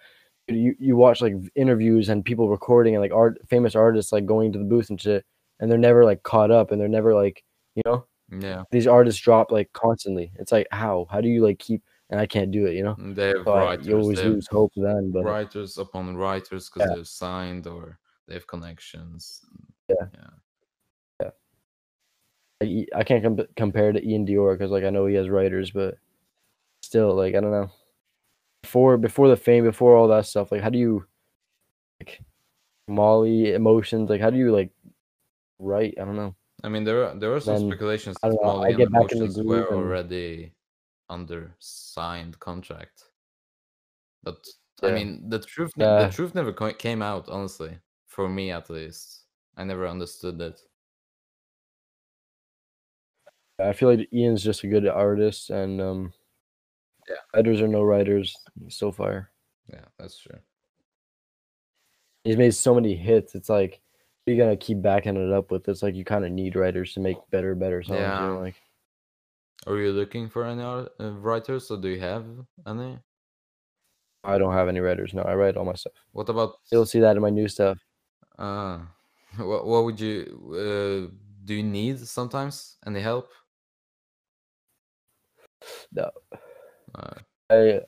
you 0.49 0.75
you 0.79 0.97
watch 0.97 1.21
like 1.21 1.35
interviews 1.55 2.09
and 2.09 2.25
people 2.25 2.49
recording 2.49 2.95
and 2.95 3.03
like 3.03 3.13
art 3.13 3.39
famous 3.49 3.75
artists 3.75 4.13
like 4.13 4.27
going 4.27 4.53
to 4.53 4.59
the 4.59 4.65
booth 4.65 4.91
and 4.91 5.01
shit, 5.01 5.25
and 5.61 5.71
they're 5.71 5.79
never 5.79 6.05
like 6.05 6.23
caught 6.23 6.51
up 6.51 6.71
and 6.71 6.81
they're 6.81 6.89
never 6.89 7.15
like 7.15 7.45
you 7.75 7.83
know 7.87 8.07
Yeah, 8.31 8.65
these 8.71 8.87
artists 8.87 9.21
drop 9.21 9.51
like 9.51 9.73
constantly. 9.73 10.33
It's 10.37 10.53
like 10.53 10.67
how 10.71 11.07
how 11.11 11.21
do 11.21 11.29
you 11.29 11.43
like 11.43 11.59
keep 11.59 11.83
and 12.11 12.21
I 12.21 12.27
can't 12.27 12.51
do 12.51 12.67
it. 12.67 12.75
You 12.75 12.85
know, 12.85 12.95
mm, 12.95 13.15
they 13.15 13.29
have 13.29 13.45
so 13.45 13.53
I, 13.53 13.65
writers. 13.65 13.87
you 13.87 13.99
always 13.99 14.23
lose 14.23 14.47
hope 14.49 14.73
then. 14.77 15.11
But 15.13 15.25
writers 15.25 15.79
upon 15.79 16.17
writers 16.17 16.69
because 16.69 16.89
Yeah. 16.91 16.97
they've 16.97 17.07
signed 17.09 17.67
or 17.67 17.99
they 18.27 18.35
have 18.35 18.47
connections. 18.47 19.45
Mm, 19.53 19.65
yeah. 19.91 20.07
yeah. 22.61 22.87
I 22.95 23.05
can't 23.05 23.23
com- 23.23 23.47
compare 23.57 23.93
to 23.93 24.01
iann 24.01 24.29
dior 24.29 24.55
because 24.55 24.71
like 24.71 24.85
I 24.85 24.91
know 24.91 25.07
he 25.07 25.15
has 25.15 25.29
writers, 25.29 25.71
but 25.71 25.97
still 26.83 27.15
like 27.15 27.35
I 27.35 27.41
don't 27.41 27.53
know. 27.53 27.71
Before 28.63 28.97
before 28.99 29.29
the 29.29 29.37
fame, 29.37 29.65
before 29.65 29.97
all 29.97 30.09
that 30.09 30.27
stuff, 30.27 30.51
like 30.51 30.63
how 30.63 30.71
do 30.71 30.79
you 30.79 31.07
like 32.01 32.21
Molly 32.89 33.53
emotions? 33.55 34.11
Like 34.11 34.21
how 34.21 34.31
do 34.31 34.37
you 34.39 34.51
like 34.53 34.71
write? 35.59 35.95
I 36.01 36.05
don't 36.05 36.17
know. 36.17 36.35
I 36.65 36.69
mean, 36.69 36.85
there 36.85 37.05
are 37.05 37.15
there 37.15 37.33
are 37.35 37.41
some 37.41 37.55
Then, 37.55 37.69
speculations 37.71 38.17
I 38.23 38.29
that 38.29 38.35
don't 38.37 38.45
know, 38.47 38.53
Molly 38.57 38.75
I 38.75 38.83
and 38.83 38.93
back 38.93 39.13
in 39.13 39.19
the 39.19 39.25
Emotions 39.27 39.43
were 39.47 39.67
and- 39.69 39.77
already 39.77 40.53
under 41.09 41.55
signed 41.59 42.39
contract. 42.41 43.05
But 44.25 44.45
I 44.83 44.91
mean, 44.91 45.29
the 45.29 45.39
truth 45.39 45.73
Yeah. 45.77 46.07
the 46.07 46.13
truth 46.13 46.35
never 46.35 46.53
co- 46.53 46.73
came 46.75 47.03
out. 47.03 47.29
Honestly, 47.29 47.79
for 48.07 48.29
me 48.29 48.51
at 48.51 48.69
least, 48.71 49.25
I 49.57 49.65
never 49.65 49.87
understood 49.87 50.41
it. 50.41 50.61
I 53.61 53.73
feel 53.73 53.89
like 53.95 54.09
Ian's 54.13 54.43
just 54.43 54.63
a 54.65 54.69
good 54.69 54.87
artist, 54.87 55.51
and 55.51 55.81
um, 55.81 56.13
Yeah. 57.09 57.17
Writers 57.35 57.61
or 57.61 57.69
no 57.69 57.83
writers, 57.83 58.37
so 58.69 58.93
fire. 58.93 59.31
Yeah, 59.73 59.85
that's 59.99 60.19
true. 60.19 60.39
He's 62.25 62.37
made 62.37 62.55
so 62.55 62.75
many 62.75 62.95
hits. 62.95 63.35
It's 63.35 63.49
like 63.49 63.81
you're 64.29 64.37
gonna 64.45 64.57
keep 64.57 64.81
backing 64.83 65.17
it 65.17 65.33
up 65.33 65.51
with. 65.51 65.69
It's 65.69 65.83
like 65.83 65.95
you 65.95 66.05
kind 66.05 66.25
of 66.25 66.31
need 66.33 66.55
writers 66.57 66.93
to 66.95 67.01
make 67.01 67.17
better, 67.31 67.55
better 67.55 67.83
songs. 67.83 68.01
You 68.01 68.07
know, 68.07 68.35
Yeah. 68.35 68.41
like 68.41 68.57
Are 69.67 69.77
you 69.77 69.93
looking 69.93 70.29
for 70.29 70.45
any 70.45 70.63
art- 70.63 70.93
uh, 71.01 71.13
writers, 71.13 71.71
or 71.71 71.77
do 71.79 71.89
you 71.89 72.01
have 72.01 72.25
any? 72.67 72.99
I 74.25 74.39
don't 74.39 74.53
have 74.53 74.69
any 74.69 74.81
writers. 74.81 75.15
No, 75.15 75.23
I 75.23 75.35
write 75.35 75.57
all 75.57 75.65
my 75.65 75.75
stuff. 75.75 75.93
What 76.13 76.29
about? 76.29 76.55
You'll 76.71 76.87
see 76.87 77.01
that 77.01 77.17
in 77.17 77.23
my 77.23 77.31
new 77.31 77.49
stuff. 77.49 77.79
Uh, 78.39 78.81
what 79.37 79.67
what 79.67 79.85
would 79.85 79.99
you 80.01 80.25
uh, 80.55 81.11
do? 81.45 81.55
You 81.55 81.63
need 81.63 81.99
sometimes 82.01 82.77
any 82.87 83.01
help? 83.01 83.31
No. 85.93 86.11
Uh, 86.95 87.15
I 87.51 87.55
I 87.57 87.81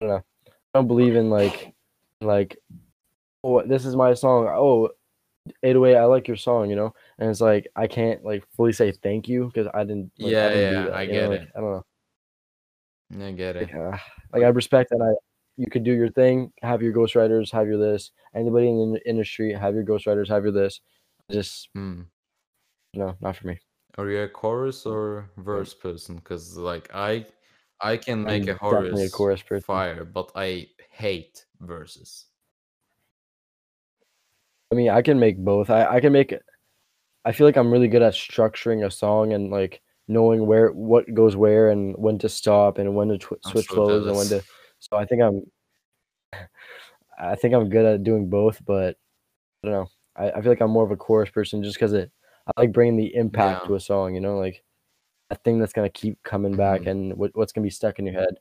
don't 0.00 0.08
know. 0.08 0.22
I 0.48 0.52
don't 0.74 0.88
believe 0.88 1.16
in 1.16 1.30
like 1.30 1.74
like 2.20 2.56
oh 3.44 3.62
this 3.62 3.84
is 3.84 3.96
my 3.96 4.14
song. 4.14 4.46
Oh 4.48 4.90
808 5.62 5.96
I 5.96 6.04
like 6.04 6.28
your 6.28 6.36
song, 6.36 6.70
you 6.70 6.76
know? 6.76 6.94
And 7.18 7.30
it's 7.30 7.40
like 7.40 7.68
I 7.76 7.86
can't 7.86 8.24
like 8.24 8.44
fully 8.56 8.72
say 8.72 8.92
thank 8.92 9.28
you 9.28 9.46
because 9.46 9.68
I 9.74 9.84
didn't 9.84 10.12
like, 10.18 10.32
Yeah, 10.32 10.46
I 10.46 10.48
didn't 10.50 10.68
yeah, 10.70 10.84
do 10.84 10.90
that, 10.90 10.96
I 10.96 11.06
you 11.06 11.14
know, 11.14 11.20
get 11.20 11.30
like, 11.30 11.42
it. 11.42 11.48
I 11.56 11.60
don't 11.60 11.70
know. 11.72 11.84
I 13.26 13.32
get 13.32 13.56
it. 13.56 13.70
Like, 13.70 13.74
uh, 13.74 13.98
like 14.32 14.42
I 14.44 14.48
respect 14.48 14.90
that 14.90 15.00
I 15.02 15.12
you 15.56 15.66
could 15.70 15.84
do 15.84 15.92
your 15.92 16.10
thing, 16.10 16.52
have 16.62 16.82
your 16.82 16.92
ghostwriters, 16.94 17.50
have 17.52 17.66
your 17.66 17.78
this. 17.78 18.10
Anybody 18.34 18.68
in 18.68 18.92
the 18.92 19.08
industry, 19.08 19.52
have 19.52 19.74
your 19.74 19.84
ghostwriters, 19.84 20.28
have 20.28 20.44
your 20.44 20.52
this. 20.52 20.80
Just 21.30 21.68
Hmm. 21.74 22.02
no, 22.94 23.16
not 23.20 23.36
for 23.36 23.46
me. 23.46 23.58
Are 23.98 24.08
you 24.10 24.20
a 24.22 24.28
chorus 24.28 24.84
or 24.86 25.30
verse 25.38 25.72
person? 25.74 26.16
Because 26.16 26.56
like 26.58 26.90
I, 26.94 27.26
I 27.80 27.96
can 27.96 28.26
make 28.26 28.46
I'm 28.46 28.48
a 28.48 28.54
chorus, 28.54 28.92
a 29.00 29.10
chorus 29.10 29.42
person. 29.42 29.64
fire, 29.66 30.04
but 30.04 30.30
I 30.34 30.68
hate 30.90 31.46
verses. 31.60 32.26
I 34.72 34.74
mean, 34.74 34.88
I 34.88 35.02
can 35.02 35.20
make 35.20 35.36
both. 35.36 35.68
I, 35.68 35.84
I 35.86 36.00
can 36.00 36.12
make 36.14 36.34
I 37.24 37.32
feel 37.32 37.46
like 37.46 37.56
I'm 37.56 37.70
really 37.70 37.88
good 37.88 38.02
at 38.02 38.14
structuring 38.14 38.84
a 38.86 38.90
song 38.90 39.34
and 39.34 39.50
like 39.50 39.82
knowing 40.08 40.46
where 40.46 40.70
what 40.72 41.12
goes 41.14 41.36
where 41.36 41.70
and 41.70 41.94
when 41.96 42.18
to 42.18 42.28
stop 42.28 42.78
and 42.78 42.94
when 42.96 43.08
to 43.08 43.18
tw- 43.18 43.44
switch 43.46 43.68
so 43.68 43.74
flows 43.74 44.06
and 44.06 44.16
when 44.16 44.26
to. 44.28 44.42
So 44.80 44.96
I 44.96 45.04
think 45.04 45.22
I'm. 45.22 45.42
I 47.18 47.36
think 47.36 47.54
I'm 47.54 47.68
good 47.68 47.84
at 47.84 48.02
doing 48.02 48.28
both, 48.30 48.60
but 48.64 48.96
I 49.62 49.68
don't 49.68 49.72
know. 49.72 49.86
I, 50.16 50.30
I 50.32 50.40
feel 50.40 50.50
like 50.50 50.60
I'm 50.62 50.70
more 50.70 50.84
of 50.84 50.90
a 50.90 50.96
chorus 50.96 51.30
person 51.30 51.62
just 51.62 51.76
because 51.76 51.92
it. 51.92 52.10
I 52.46 52.60
like 52.62 52.72
bringing 52.72 52.96
the 52.96 53.14
impact 53.14 53.62
Yeah. 53.62 53.68
to 53.68 53.74
a 53.76 53.80
song. 53.80 54.14
You 54.14 54.20
know, 54.22 54.38
like 54.38 54.64
a 55.30 55.36
thing 55.36 55.58
that's 55.58 55.74
gonna 55.74 55.90
keep 55.90 56.20
coming 56.24 56.56
back 56.56 56.80
Mhm. 56.82 56.90
and 56.90 57.16
what, 57.16 57.30
what's 57.34 57.52
gonna 57.52 57.62
be 57.64 57.70
stuck 57.70 57.98
in 57.98 58.06
your 58.06 58.14
head. 58.14 58.34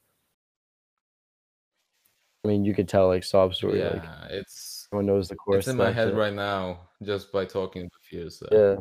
I 2.44 2.48
mean, 2.48 2.64
you 2.66 2.74
could 2.74 2.88
tell 2.88 3.08
like 3.08 3.24
sob 3.26 3.54
story. 3.54 3.80
yeah, 3.80 3.90
Like 3.90 4.32
it's 4.32 4.54
everyone 4.92 5.06
knows 5.06 5.30
the 5.30 5.36
chorus. 5.36 5.60
it's 5.60 5.68
in 5.70 5.78
my 5.78 5.92
head 5.92 6.10
it. 6.10 6.16
right 6.16 6.34
now 6.34 6.80
just 7.04 7.32
by 7.32 7.46
talking 7.46 7.84
with 7.84 8.12
you. 8.12 8.30
So. 8.30 8.48
Yeah. 8.52 8.76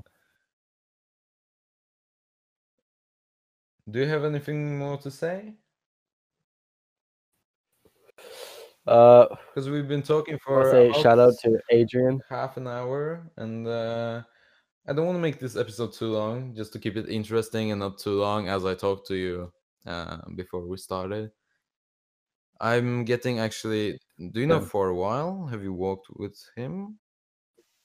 Do 3.88 4.00
you 4.00 4.06
have 4.06 4.24
anything 4.24 4.78
more 4.78 4.96
to 4.98 5.10
say? 5.10 5.54
Uh, 8.86 9.26
Because 9.54 9.70
we've 9.70 9.88
been 9.88 10.02
talking 10.02 10.38
for 10.44 10.70
say 10.70 10.92
shout 11.00 11.18
out 11.18 11.34
to 11.42 11.60
Adrian. 11.70 12.20
half 12.28 12.56
an 12.56 12.66
hour, 12.66 13.30
and 13.36 13.66
uh, 13.66 14.22
I 14.88 14.92
don't 14.92 15.06
want 15.06 15.16
to 15.16 15.22
make 15.22 15.38
this 15.38 15.56
episode 15.56 15.92
too 15.92 16.12
long, 16.12 16.54
just 16.54 16.72
to 16.72 16.78
keep 16.78 16.96
it 16.96 17.08
interesting 17.08 17.70
and 17.70 17.80
not 17.80 17.98
too 17.98 18.18
long. 18.20 18.48
As 18.48 18.64
I 18.64 18.74
talked 18.74 19.06
to 19.08 19.14
you 19.14 19.52
uh, 19.86 20.18
before 20.34 20.66
we 20.66 20.76
started, 20.76 21.30
I'm 22.60 23.04
getting 23.04 23.38
actually. 23.38 23.98
Do 24.20 24.40
you 24.40 24.46
know 24.46 24.60
Yeah. 24.60 24.66
for 24.66 24.88
a 24.88 24.94
while? 24.94 25.46
Have 25.46 25.62
you 25.62 25.72
walked 25.72 26.08
with 26.10 26.36
him? 26.56 26.98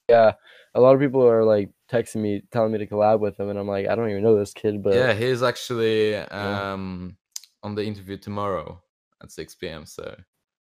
Yeah, 0.09 0.33
a 0.75 0.81
lot 0.81 0.93
of 0.93 0.99
people 1.01 1.25
are 1.25 1.43
like 1.43 1.71
texting 1.89 2.17
me, 2.21 2.43
telling 2.51 2.71
me 2.71 2.77
to 2.77 2.85
collab 2.87 3.19
with 3.21 3.39
him, 3.39 3.49
and 3.49 3.57
I'm 3.57 3.67
like, 3.67 3.87
I 3.87 3.95
don't 3.95 4.09
even 4.09 4.21
know 4.21 4.37
this 4.37 4.53
kid, 4.53 4.83
but 4.83 4.93
yeah, 4.93 5.13
he's 5.13 5.41
actually 5.41 6.15
um, 6.15 7.17
on 7.63 7.73
the 7.73 7.83
interview 7.83 8.17
tomorrow 8.17 8.81
at 9.23 9.31
6 9.31 9.55
p.m. 9.55 9.85
So 9.85 10.15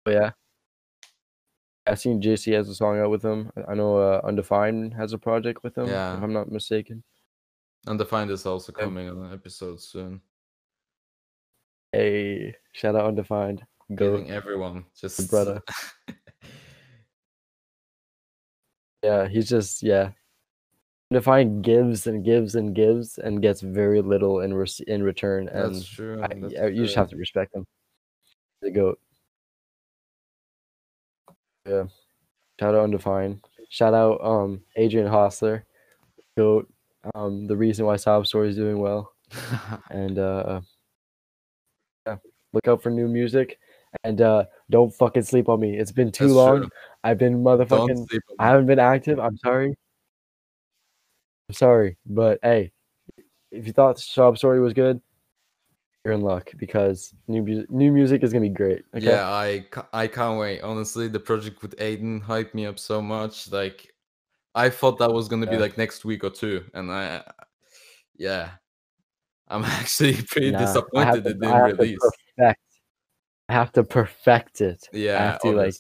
but 0.05 0.15
yeah. 0.15 0.31
I've 1.87 2.01
seen 2.01 2.21
JC 2.21 2.53
has 2.55 2.69
a 2.69 2.75
song 2.75 2.99
out 2.99 3.11
with 3.11 3.23
him. 3.23 3.51
I- 3.69 3.75
know 3.75 3.97
uh, 3.99 4.21
Undefined 4.25 4.93
has 4.95 5.13
a 5.13 5.19
project 5.19 5.63
with 5.63 5.77
him, 5.79 5.87
Yeah. 5.87 6.17
if 6.17 6.23
I'm 6.23 6.33
not 6.35 6.51
mistaken. 6.51 7.03
Undefined 7.87 8.31
is 8.31 8.45
also 8.45 8.73
Yeah. 8.77 8.85
coming 8.85 9.09
on 9.09 9.19
an 9.25 9.33
episode 9.33 9.81
soon. 9.81 10.21
Hey, 11.93 12.55
shout 12.73 12.97
out 12.97 13.07
Undefined. 13.07 13.65
Go. 13.95 14.19
Getting 14.19 14.31
everyone 14.31 14.85
just 14.99 15.31
brother. 15.31 15.63
Yeah, 19.03 19.29
he's 19.29 19.49
just 19.49 19.83
yeah. 19.83 20.11
Undefined 21.11 21.65
gives 21.65 22.07
and 22.07 22.25
gives 22.25 22.55
and 22.55 22.75
gives 22.75 23.17
and 23.19 23.41
gets 23.41 23.61
very 23.61 24.03
little 24.03 24.41
in 24.41 24.53
re- 24.53 24.67
in 24.87 25.03
return, 25.03 25.49
and 25.49 25.75
That's 25.75 25.87
true. 25.87 26.23
I, 26.23 26.29
that's 26.29 26.53
yeah, 26.53 26.67
you 26.67 26.83
just 26.83 26.97
have 26.97 27.09
to 27.11 27.17
respect 27.17 27.55
him. 27.55 27.65
The 28.61 28.71
goat. 28.71 28.99
Yeah. 31.67 31.85
Shout 32.61 32.75
out 32.75 32.85
Undefined. 32.85 33.41
Shout 33.71 33.95
out 33.95 34.23
um 34.23 34.63
Adrian 34.77 35.09
Hossler. 35.09 35.63
Goat. 36.37 36.69
Um 37.15 37.47
the 37.47 37.57
reason 37.57 37.87
why 37.87 37.97
Sob 37.97 38.27
Story 38.27 38.51
is 38.51 38.57
doing 38.57 38.79
well. 38.79 39.13
And 39.91 40.19
uh 40.19 40.61
yeah. 42.07 42.17
Look 42.53 42.69
out 42.69 42.83
for 42.83 42.91
new 42.91 43.09
music. 43.09 43.59
And 44.05 44.21
uh 44.21 44.45
don't 44.71 44.95
fucking 44.95 45.23
sleep 45.23 45.49
on 45.49 45.61
me. 45.61 45.77
It's 45.77 45.93
been 45.93 46.13
too 46.13 46.25
That's 46.25 46.37
long. 46.37 46.61
true. 46.61 46.71
I've 47.05 47.19
been 47.19 47.43
motherfucking 47.43 48.07
I 48.39 48.47
haven't 48.47 48.67
been 48.67 48.79
active. 48.79 49.19
I'm 49.19 49.37
sorry. 49.39 49.75
I'm 51.49 51.55
sorry. 51.55 51.97
But 52.07 52.39
hey, 52.43 52.73
if 53.51 53.67
you 53.67 53.73
thought 53.73 53.97
the 53.97 54.03
Sob 54.03 54.39
Story 54.39 54.61
was 54.61 54.73
good, 54.73 55.01
you're 56.05 56.15
in 56.15 56.21
luck 56.21 56.51
because 56.57 57.13
new 57.27 57.43
music 57.43 57.71
new 57.71 57.93
music 57.93 58.23
is 58.23 58.33
gonna 58.33 58.43
be 58.43 58.49
great. 58.51 58.85
Okay. 58.95 59.05
Yeah, 59.05 59.27
I 59.29 59.67
I 59.93 60.07
can't 60.07 60.39
wait. 60.39 60.61
Honestly, 60.61 61.09
the 61.09 61.21
project 61.21 61.63
with 61.63 61.77
Aiden 61.77 62.23
hyped 62.23 62.55
me 62.55 62.67
up 62.67 62.79
so 62.79 63.03
much. 63.03 63.51
Like, 63.51 63.93
I 64.55 64.71
thought 64.71 64.99
that 64.99 65.13
was 65.13 65.29
gonna 65.29 65.47
be 65.47 65.57
like 65.59 65.77
next 65.77 66.05
week 66.05 66.25
or 66.25 66.31
two, 66.31 66.65
and 66.75 66.91
I, 66.91 67.23
yeah, 68.17 68.53
I'm 69.49 69.65
actually 69.65 70.15
pretty 70.23 70.53
Nah, 70.53 70.59
disappointed 70.59 71.27
it 71.27 71.41
didn't 71.41 71.63
release. 71.63 71.99
perfect. 72.37 72.59
I 73.49 73.55
have 73.55 73.73
to 73.73 73.85
perfect 73.85 74.61
it. 74.61 74.89
Yeah, 74.93 75.21
I 75.21 75.25
have 75.25 75.41
to 75.41 75.51
like. 75.53 75.75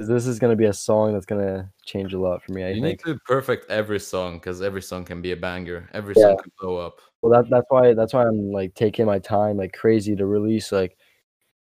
This 0.00 0.26
is 0.26 0.38
gonna 0.38 0.56
be 0.56 0.64
a 0.66 0.72
song 0.72 1.12
that's 1.12 1.26
gonna 1.26 1.70
change 1.84 2.14
a 2.14 2.18
lot 2.18 2.42
for 2.42 2.52
me. 2.52 2.64
I 2.64 2.68
you 2.68 2.80
think. 2.80 3.04
need 3.06 3.12
to 3.12 3.18
perfect 3.26 3.70
every 3.70 4.00
song 4.00 4.38
because 4.38 4.60
every 4.62 4.82
song 4.82 5.04
can 5.04 5.22
be 5.22 5.32
a 5.32 5.36
banger. 5.36 5.88
Every 5.92 6.14
Yeah. 6.16 6.28
song 6.28 6.36
can 6.42 6.52
blow 6.60 6.76
up. 6.78 7.00
Well, 7.22 7.32
that 7.32 7.48
that's 7.50 7.66
why 7.68 7.94
that's 7.94 8.12
why 8.12 8.26
I'm 8.26 8.50
like 8.50 8.74
taking 8.74 9.06
my 9.06 9.18
time 9.18 9.56
like 9.56 9.72
crazy 9.72 10.16
to 10.16 10.26
release. 10.26 10.72
Like, 10.72 10.96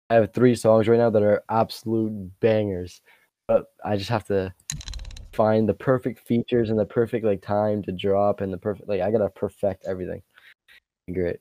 I 0.09 0.15
have 0.15 0.33
three 0.33 0.55
songs 0.55 0.87
right 0.87 0.97
now 0.97 1.09
that 1.09 1.23
are 1.23 1.43
absolute 1.49 2.31
bangers, 2.39 3.01
but 3.47 3.65
I 3.83 3.97
just 3.97 4.09
have 4.09 4.25
to 4.27 4.53
find 5.33 5.67
the 5.67 5.73
perfect 5.73 6.19
features 6.27 6.69
and 6.69 6.77
the 6.79 6.85
perfect 6.85 7.25
like 7.25 7.41
time 7.41 7.81
to 7.83 7.91
drop 7.91 8.41
and 8.41 8.53
the 8.53 8.57
perfect 8.57 8.87
like 8.87 9.01
I 9.01 9.11
gotta 9.11 9.29
perfect 9.29 9.85
everything. 9.85 10.21
Great. 11.11 11.39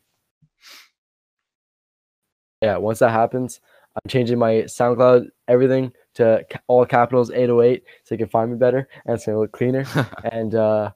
Yeah, 2.63 2.77
once 2.77 3.01
that 3.01 3.11
happens, 3.11 3.61
I'm 3.95 4.09
changing 4.09 4.39
my 4.39 4.53
SoundCloud 4.63 5.27
everything 5.49 5.93
to 6.15 6.45
all 6.69 6.87
capitals 6.87 7.31
808 7.31 7.83
so 8.05 8.15
you 8.15 8.19
can 8.19 8.29
find 8.29 8.53
me 8.53 8.57
better 8.57 8.89
and 9.05 9.15
it's 9.17 9.27
gonna 9.27 9.39
look 9.39 9.53
cleaner. 9.53 9.85
and 10.33 10.55
uh 10.55 10.93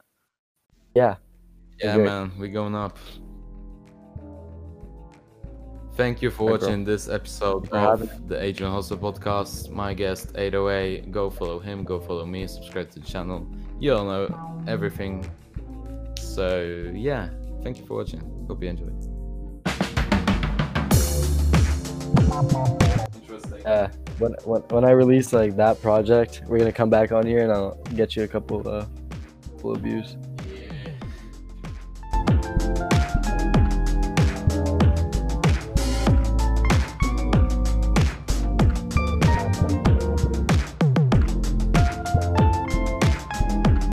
yeah, 0.94 1.16
yeah, 1.82 1.96
man, 1.96 2.32
we 2.38 2.48
going 2.48 2.74
up. 2.74 2.96
Thank 5.94 6.22
you 6.22 6.30
for 6.30 6.50
Hi, 6.50 6.56
bro. 6.56 6.66
watching 6.68 6.84
this 6.84 7.08
episode 7.08 7.68
having 7.72 8.08
of 8.08 8.28
the 8.28 8.42
Adrian 8.42 8.72
Hossler 8.72 8.98
podcast. 8.98 9.70
My 9.70 9.92
guest 9.92 10.32
808. 10.36 11.10
Go 11.10 11.30
follow 11.30 11.58
him, 11.58 11.84
go 11.84 11.98
follow 12.00 12.24
me, 12.24 12.46
subscribe 12.46 12.90
to 12.92 13.00
the 13.00 13.06
channel. 13.06 13.46
You 13.78 13.94
all 13.94 14.04
know 14.04 14.64
everything. 14.66 15.30
So 16.18 16.92
yeah, 16.94 17.30
thank 17.62 17.78
you 17.78 17.86
for 17.86 17.96
watching. 17.96 18.20
Hope 18.46 18.62
you 18.62 18.68
enjoyed. 18.68 19.15
Interesting. 22.36 23.66
uh 23.66 23.90
when, 24.18 24.32
when 24.44 24.62
when 24.62 24.84
I 24.84 24.90
release 24.90 25.32
like 25.32 25.56
that 25.56 25.80
project, 25.80 26.42
we're 26.46 26.58
gonna 26.58 26.72
come 26.72 26.90
back 26.90 27.12
on 27.12 27.26
here 27.26 27.42
and 27.42 27.52
I'll 27.52 27.76
get 27.94 28.16
you 28.16 28.24
a 28.24 28.28
couple 28.28 28.66
uh 28.68 28.86
couple 29.52 29.72
of 29.72 29.80
views. 29.80 30.16